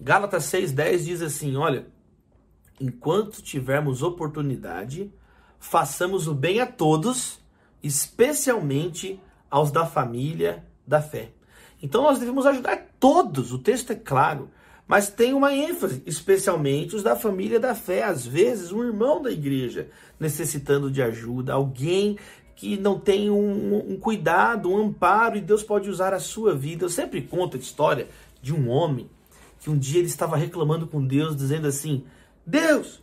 Gálatas 0.00 0.44
6,10 0.44 1.04
diz 1.04 1.22
assim: 1.22 1.56
olha, 1.56 1.86
enquanto 2.80 3.42
tivermos 3.42 4.02
oportunidade, 4.02 5.12
façamos 5.58 6.26
o 6.26 6.34
bem 6.34 6.60
a 6.60 6.66
todos, 6.66 7.38
especialmente 7.82 9.20
aos 9.50 9.70
da 9.70 9.84
família 9.84 10.64
da 10.86 11.02
fé. 11.02 11.32
Então 11.82 12.02
nós 12.02 12.18
devemos 12.18 12.46
ajudar 12.46 12.88
todos, 12.98 13.52
o 13.52 13.58
texto 13.58 13.92
é 13.92 13.94
claro, 13.94 14.50
mas 14.90 15.08
tem 15.08 15.32
uma 15.32 15.54
ênfase, 15.54 16.02
especialmente 16.04 16.96
os 16.96 17.04
da 17.04 17.14
família 17.14 17.60
da 17.60 17.76
fé. 17.76 18.02
Às 18.02 18.26
vezes, 18.26 18.72
um 18.72 18.82
irmão 18.82 19.22
da 19.22 19.30
igreja 19.30 19.88
necessitando 20.18 20.90
de 20.90 21.00
ajuda, 21.00 21.52
alguém 21.52 22.18
que 22.56 22.76
não 22.76 22.98
tem 22.98 23.30
um, 23.30 23.92
um 23.92 23.96
cuidado, 23.96 24.68
um 24.68 24.88
amparo, 24.88 25.36
e 25.36 25.40
Deus 25.40 25.62
pode 25.62 25.88
usar 25.88 26.12
a 26.12 26.18
sua 26.18 26.56
vida. 26.56 26.84
Eu 26.84 26.88
sempre 26.88 27.22
conto 27.22 27.56
a 27.56 27.60
história 27.60 28.08
de 28.42 28.52
um 28.52 28.68
homem 28.68 29.08
que 29.60 29.70
um 29.70 29.78
dia 29.78 30.00
ele 30.00 30.08
estava 30.08 30.36
reclamando 30.36 30.88
com 30.88 31.06
Deus, 31.06 31.36
dizendo 31.36 31.68
assim: 31.68 32.04
Deus, 32.44 33.00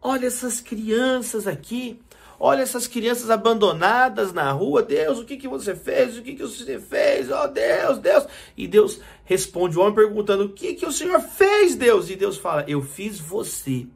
olha 0.00 0.26
essas 0.26 0.58
crianças 0.58 1.46
aqui, 1.46 2.00
olha 2.40 2.62
essas 2.62 2.86
crianças 2.86 3.28
abandonadas 3.28 4.32
na 4.32 4.50
rua, 4.52 4.82
Deus, 4.82 5.18
o 5.18 5.24
que, 5.26 5.36
que 5.36 5.48
você 5.48 5.76
fez? 5.76 6.16
O 6.16 6.22
que, 6.22 6.34
que 6.34 6.42
você 6.42 6.80
fez? 6.80 7.30
Oh 7.30 7.46
Deus, 7.46 7.98
Deus. 7.98 8.26
E 8.56 8.66
Deus 8.66 9.02
responde 9.26 9.76
o 9.76 9.82
homem 9.82 9.94
perguntando: 9.94 10.44
O 10.44 10.48
que, 10.48 10.72
que 10.72 10.86
o 10.86 10.92
Senhor 10.92 11.20
fez, 11.20 11.76
Deus? 11.76 12.08
E 12.08 12.16
Deus 12.16 12.38
fala: 12.38 12.64
Eu 12.66 12.80
fiz 12.80 13.20
você. 13.20 13.86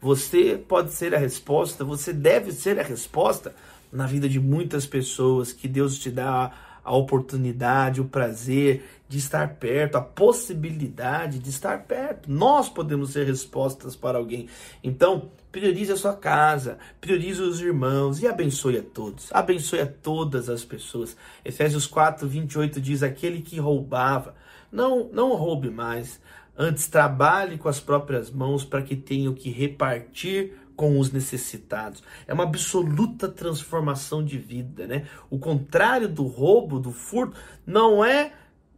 Você 0.00 0.56
pode 0.56 0.92
ser 0.92 1.14
a 1.14 1.18
resposta, 1.18 1.84
você 1.84 2.12
deve 2.12 2.52
ser 2.52 2.78
a 2.78 2.84
resposta 2.84 3.54
na 3.92 4.06
vida 4.06 4.28
de 4.28 4.38
muitas 4.38 4.86
pessoas 4.86 5.52
que 5.52 5.66
Deus 5.66 5.98
te 5.98 6.10
dá 6.10 6.52
a 6.84 6.96
oportunidade, 6.96 8.00
o 8.00 8.06
prazer 8.06 8.82
de 9.08 9.18
estar 9.18 9.56
perto, 9.56 9.96
a 9.96 10.00
possibilidade 10.00 11.38
de 11.38 11.50
estar 11.50 11.82
perto. 11.82 12.30
Nós 12.30 12.68
podemos 12.68 13.10
ser 13.10 13.26
respostas 13.26 13.96
para 13.96 14.16
alguém. 14.18 14.48
Então, 14.82 15.30
priorize 15.52 15.92
a 15.92 15.96
sua 15.96 16.14
casa, 16.14 16.78
priorize 17.00 17.42
os 17.42 17.60
irmãos 17.60 18.22
e 18.22 18.26
abençoe 18.26 18.78
a 18.78 18.82
todos. 18.82 19.28
Abençoe 19.32 19.80
a 19.80 19.86
todas 19.86 20.48
as 20.48 20.64
pessoas. 20.64 21.16
Efésios 21.44 21.86
4, 21.86 22.26
28 22.26 22.80
diz: 22.80 23.02
aquele 23.02 23.42
que 23.42 23.58
roubava, 23.58 24.34
não, 24.70 25.08
não 25.12 25.34
roube 25.34 25.70
mais. 25.70 26.20
Antes, 26.56 26.88
trabalhe 26.88 27.56
com 27.56 27.68
as 27.68 27.78
próprias 27.80 28.30
mãos 28.30 28.64
para 28.64 28.82
que 28.82 28.96
tenha 28.96 29.30
o 29.30 29.34
que 29.34 29.50
repartir 29.50 30.54
com 30.74 30.98
os 30.98 31.10
necessitados. 31.10 32.02
É 32.26 32.32
uma 32.32 32.44
absoluta 32.44 33.28
transformação 33.28 34.24
de 34.24 34.38
vida, 34.38 34.86
né? 34.86 35.06
O 35.28 35.38
contrário 35.38 36.08
do 36.08 36.24
roubo, 36.24 36.78
do 36.78 36.92
furto, 36.92 37.36
não 37.66 38.04
é 38.04 38.32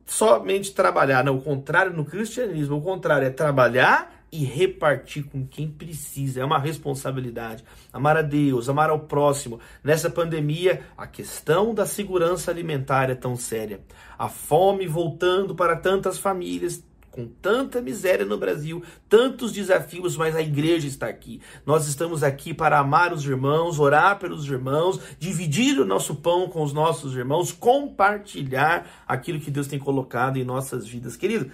somente 0.07 0.73
trabalhar, 0.73 1.23
não, 1.23 1.37
o 1.37 1.43
contrário 1.43 1.93
no 1.93 2.05
cristianismo, 2.05 2.79
o 2.79 2.83
contrário 2.83 3.27
é 3.27 3.31
trabalhar 3.31 4.20
e 4.33 4.45
repartir 4.45 5.25
com 5.25 5.47
quem 5.47 5.69
precisa. 5.69 6.41
É 6.41 6.45
uma 6.45 6.59
responsabilidade. 6.59 7.65
Amar 7.93 8.17
a 8.17 8.23
Deus, 8.23 8.69
amar 8.69 8.91
ao 8.91 9.01
próximo. 9.01 9.61
Nessa 9.83 10.09
pandemia, 10.09 10.83
a 10.97 11.07
questão 11.07 11.75
da 11.75 11.87
segurança 11.87 12.51
alimentar 12.51 13.11
é 13.11 13.15
tão 13.15 13.37
séria. 13.37 13.81
A 14.19 14.29
fome 14.29 14.87
voltando 14.87 15.55
para 15.55 15.77
tantas 15.77 16.19
famílias, 16.19 16.83
com 17.11 17.27
tanta 17.27 17.83
miséria 17.83 18.25
no 18.25 18.39
Brasil, 18.39 18.83
tantos 19.09 19.53
desafios, 19.53 20.17
mas 20.17 20.37
a 20.37 20.41
igreja 20.41 20.87
está 20.87 21.09
aqui. 21.09 21.41
Nós 21.67 21.87
estamos 21.89 22.23
aqui 22.23 22.55
para 22.55 22.79
amar 22.79 23.13
os 23.13 23.25
irmãos, 23.25 23.79
orar 23.79 24.19
pelos 24.19 24.47
irmãos, 24.47 25.01
dividir 25.19 25.79
o 25.81 25.85
nosso 25.85 26.15
pão 26.15 26.49
com 26.49 26.63
os 26.63 26.73
nossos 26.73 27.15
irmãos, 27.17 27.53
compartilhar 27.53 29.05
aquilo 29.07 29.41
que 29.41 29.51
Deus 29.51 29.67
tem 29.67 29.79
colocado 29.79 30.37
em 30.37 30.45
nossas 30.45 30.87
vidas. 30.87 31.17
Querido, 31.17 31.51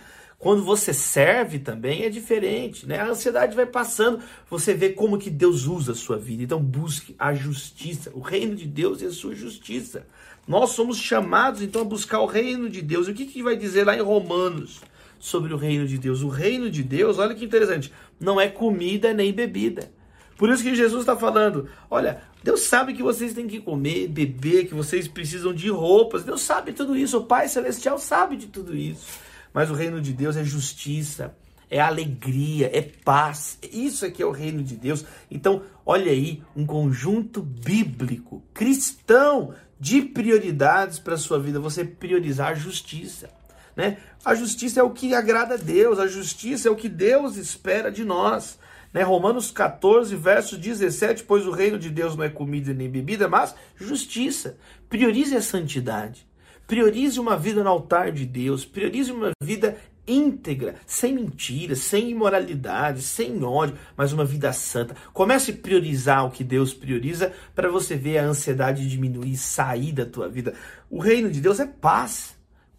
quando 0.46 0.62
você 0.62 0.94
serve 0.94 1.58
também 1.58 2.04
é 2.04 2.08
diferente, 2.08 2.86
né? 2.86 3.00
A 3.00 3.08
ansiedade 3.08 3.56
vai 3.56 3.66
passando, 3.66 4.20
você 4.48 4.74
vê 4.74 4.90
como 4.90 5.18
que 5.18 5.28
Deus 5.28 5.66
usa 5.66 5.90
a 5.90 5.94
sua 5.96 6.16
vida. 6.16 6.44
Então 6.44 6.62
busque 6.62 7.16
a 7.18 7.34
justiça, 7.34 8.12
o 8.14 8.20
reino 8.20 8.54
de 8.54 8.64
Deus 8.64 9.02
e 9.02 9.06
a 9.06 9.10
sua 9.10 9.34
justiça. 9.34 10.06
Nós 10.46 10.70
somos 10.70 10.98
chamados 10.98 11.62
então 11.62 11.82
a 11.82 11.84
buscar 11.84 12.20
o 12.20 12.26
reino 12.26 12.70
de 12.70 12.80
Deus. 12.80 13.08
E 13.08 13.10
o 13.10 13.14
que, 13.14 13.26
que 13.26 13.42
vai 13.42 13.56
dizer 13.56 13.84
lá 13.84 13.96
em 13.96 14.00
Romanos? 14.00 14.82
sobre 15.18 15.52
o 15.52 15.56
reino 15.56 15.84
de 15.84 15.98
Deus. 15.98 16.22
O 16.22 16.28
reino 16.28 16.70
de 16.70 16.84
Deus, 16.84 17.18
olha 17.18 17.34
que 17.34 17.44
interessante, 17.44 17.92
não 18.20 18.40
é 18.40 18.48
comida 18.48 19.12
nem 19.12 19.32
bebida. 19.32 19.90
Por 20.36 20.48
isso 20.48 20.62
que 20.62 20.76
Jesus 20.76 21.00
está 21.00 21.16
falando: 21.16 21.68
olha, 21.90 22.22
Deus 22.44 22.60
sabe 22.60 22.94
que 22.94 23.02
vocês 23.02 23.34
têm 23.34 23.48
que 23.48 23.58
comer, 23.58 24.06
beber, 24.06 24.68
que 24.68 24.74
vocês 24.74 25.08
precisam 25.08 25.52
de 25.52 25.70
roupas. 25.70 26.22
Deus 26.22 26.42
sabe 26.42 26.72
tudo 26.72 26.96
isso. 26.96 27.18
O 27.18 27.24
Pai 27.24 27.48
Celestial 27.48 27.98
sabe 27.98 28.36
de 28.36 28.46
tudo 28.46 28.76
isso. 28.76 29.25
Mas 29.56 29.70
o 29.70 29.74
reino 29.74 30.02
de 30.02 30.12
Deus 30.12 30.36
é 30.36 30.44
justiça, 30.44 31.34
é 31.70 31.80
alegria, 31.80 32.70
é 32.74 32.82
paz. 32.82 33.58
Isso 33.72 34.04
é 34.04 34.10
que 34.10 34.22
é 34.22 34.26
o 34.26 34.30
reino 34.30 34.62
de 34.62 34.76
Deus. 34.76 35.02
Então, 35.30 35.62
olha 35.86 36.12
aí, 36.12 36.42
um 36.54 36.66
conjunto 36.66 37.40
bíblico, 37.40 38.42
cristão, 38.52 39.54
de 39.80 40.02
prioridades 40.02 40.98
para 40.98 41.14
a 41.14 41.18
sua 41.18 41.40
vida. 41.40 41.58
Você 41.58 41.86
priorizar 41.86 42.50
a 42.50 42.54
justiça. 42.54 43.30
Né? 43.74 43.96
A 44.22 44.34
justiça 44.34 44.80
é 44.80 44.82
o 44.82 44.90
que 44.90 45.14
agrada 45.14 45.54
a 45.54 45.56
Deus, 45.58 45.98
a 45.98 46.06
justiça 46.06 46.68
é 46.68 46.70
o 46.70 46.76
que 46.76 46.88
Deus 46.90 47.38
espera 47.38 47.90
de 47.90 48.04
nós. 48.04 48.58
Né? 48.92 49.00
Romanos 49.00 49.50
14, 49.50 50.14
verso 50.16 50.58
17, 50.58 51.24
pois 51.24 51.46
o 51.46 51.50
reino 51.50 51.78
de 51.78 51.88
Deus 51.88 52.14
não 52.14 52.24
é 52.24 52.28
comida 52.28 52.74
nem 52.74 52.90
bebida, 52.90 53.26
mas 53.26 53.54
justiça. 53.74 54.58
Priorize 54.90 55.34
a 55.34 55.40
santidade. 55.40 56.26
Priorize 56.66 57.18
uma 57.20 57.36
vida 57.36 57.62
no 57.62 57.70
altar 57.70 58.12
de 58.12 58.26
Deus. 58.26 58.64
Priorize 58.64 59.12
uma 59.12 59.30
vida 59.42 59.76
íntegra, 60.06 60.76
sem 60.86 61.14
mentiras, 61.14 61.80
sem 61.80 62.10
imoralidade, 62.10 63.02
sem 63.02 63.42
ódio, 63.42 63.76
mas 63.96 64.12
uma 64.12 64.24
vida 64.24 64.52
santa. 64.52 64.96
Comece 65.12 65.50
a 65.50 65.54
priorizar 65.54 66.24
o 66.24 66.30
que 66.30 66.44
Deus 66.44 66.72
prioriza 66.72 67.32
para 67.54 67.68
você 67.68 67.96
ver 67.96 68.18
a 68.18 68.24
ansiedade 68.24 68.88
diminuir, 68.88 69.36
sair 69.36 69.92
da 69.92 70.06
tua 70.06 70.28
vida. 70.28 70.54
O 70.88 70.98
reino 70.98 71.30
de 71.30 71.40
Deus 71.40 71.60
é 71.60 71.66
paz 71.66 72.36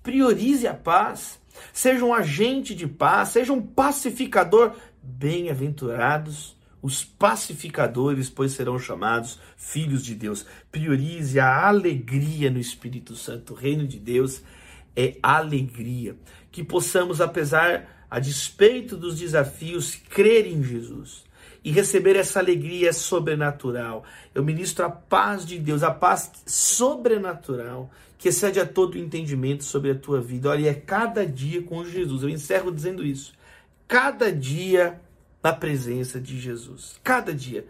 priorize 0.08 0.65
a 0.65 0.73
paz, 0.73 1.38
seja 1.73 2.06
um 2.06 2.13
agente 2.13 2.73
de 2.73 2.88
paz, 2.88 3.28
seja 3.30 3.52
um 3.52 3.62
pacificador. 3.62 4.71
Bem-aventurados 5.04 6.57
os 6.88 7.04
pacificadores, 7.04 8.30
pois 8.30 8.54
serão 8.54 8.80
chamados 8.80 9.38
filhos 9.58 10.06
de 10.06 10.15
Deus. 10.15 10.45
Priorize 10.71 11.38
a 11.38 11.67
alegria 11.67 12.50
no 12.50 12.60
Espírito 12.60 13.13
Santo. 13.13 13.52
O 13.52 13.58
reino 13.58 13.86
de 13.86 14.00
Deus 14.00 14.41
é 14.95 15.17
alegria. 15.21 16.15
Que 16.50 16.63
possamos, 16.63 17.19
apesar, 17.19 18.08
a 18.10 18.21
despeito 18.21 18.95
dos 18.95 19.19
desafios, 19.19 19.95
crer 19.95 20.47
em 20.47 20.63
Jesus 20.63 21.26
e 21.62 21.71
receber 21.71 22.15
essa 22.15 22.39
alegria 22.39 22.93
sobrenatural. 22.93 24.06
Eu 24.34 24.41
ministro 24.41 24.86
a 24.86 24.89
paz 24.89 25.45
de 25.45 25.60
Deus, 25.60 25.84
a 25.84 25.91
paz 25.91 26.32
sobrenatural, 26.45 27.91
que 28.17 28.30
excede 28.30 28.62
a 28.62 28.65
todo 28.65 28.97
entendimento 28.97 29.65
sobre 29.65 29.91
a 29.91 29.95
tua 29.95 30.21
vida. 30.21 30.50
Olha, 30.50 30.69
é 30.69 30.73
cada 30.73 31.26
dia 31.26 31.62
com 31.62 31.84
Jesus. 31.84 32.23
Eu 32.23 32.30
encerro 32.30 32.71
dizendo 32.71 33.06
isso. 33.06 33.34
Cada 33.89 34.32
dia 34.32 35.02
na 35.47 35.53
presença 35.53 36.19
de 36.19 36.38
Jesus. 36.38 36.99
Cada 37.01 37.33
dia. 37.33 37.65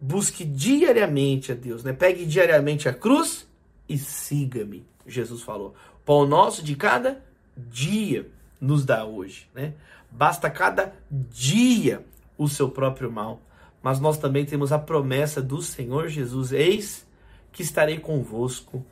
Busque 0.00 0.44
diariamente 0.44 1.50
a 1.50 1.54
Deus, 1.54 1.82
né? 1.82 1.92
Pegue 1.92 2.24
diariamente 2.24 2.88
a 2.88 2.94
cruz 2.94 3.48
e 3.88 3.98
siga-me, 3.98 4.86
Jesus 5.04 5.42
falou. 5.42 5.74
Pão 6.04 6.24
nosso 6.24 6.62
de 6.62 6.76
cada 6.76 7.20
dia 7.56 8.30
nos 8.60 8.84
dá 8.84 9.04
hoje, 9.04 9.48
né? 9.52 9.74
Basta 10.12 10.48
cada 10.48 10.94
dia 11.10 12.04
o 12.38 12.48
seu 12.48 12.68
próprio 12.68 13.10
mal. 13.10 13.42
Mas 13.82 13.98
nós 13.98 14.16
também 14.16 14.44
temos 14.44 14.70
a 14.70 14.78
promessa 14.78 15.42
do 15.42 15.60
Senhor 15.60 16.06
Jesus: 16.08 16.52
Eis 16.52 17.04
que 17.50 17.62
estarei 17.62 17.98
convosco 17.98 18.86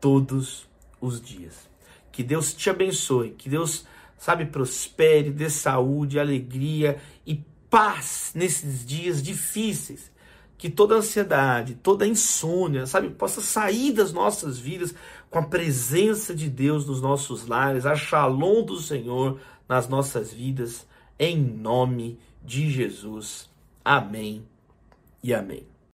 todos 0.00 0.68
os 1.00 1.20
dias. 1.20 1.70
Que 2.10 2.24
Deus 2.24 2.54
te 2.54 2.68
abençoe, 2.70 3.30
que 3.30 3.48
Deus, 3.48 3.86
sabe, 4.18 4.46
prospere, 4.46 5.30
dê 5.30 5.48
saúde, 5.48 6.18
alegria 6.18 6.98
e 7.24 7.51
paz 7.72 8.32
nesses 8.34 8.84
dias 8.84 9.22
difíceis. 9.22 10.12
Que 10.58 10.70
toda 10.70 10.94
ansiedade, 10.94 11.74
toda 11.82 12.06
insônia, 12.06 12.86
sabe, 12.86 13.10
possa 13.10 13.40
sair 13.40 13.92
das 13.92 14.12
nossas 14.12 14.60
vidas 14.60 14.94
com 15.28 15.40
a 15.40 15.42
presença 15.42 16.32
de 16.32 16.48
Deus 16.48 16.86
nos 16.86 17.00
nossos 17.00 17.48
lares, 17.48 17.84
a 17.84 17.96
shalom 17.96 18.62
do 18.62 18.78
Senhor 18.78 19.40
nas 19.68 19.88
nossas 19.88 20.32
vidas, 20.32 20.86
em 21.18 21.36
nome 21.36 22.16
de 22.44 22.70
Jesus. 22.70 23.50
Amém 23.84 24.44
e 25.20 25.34
amém. 25.34 25.71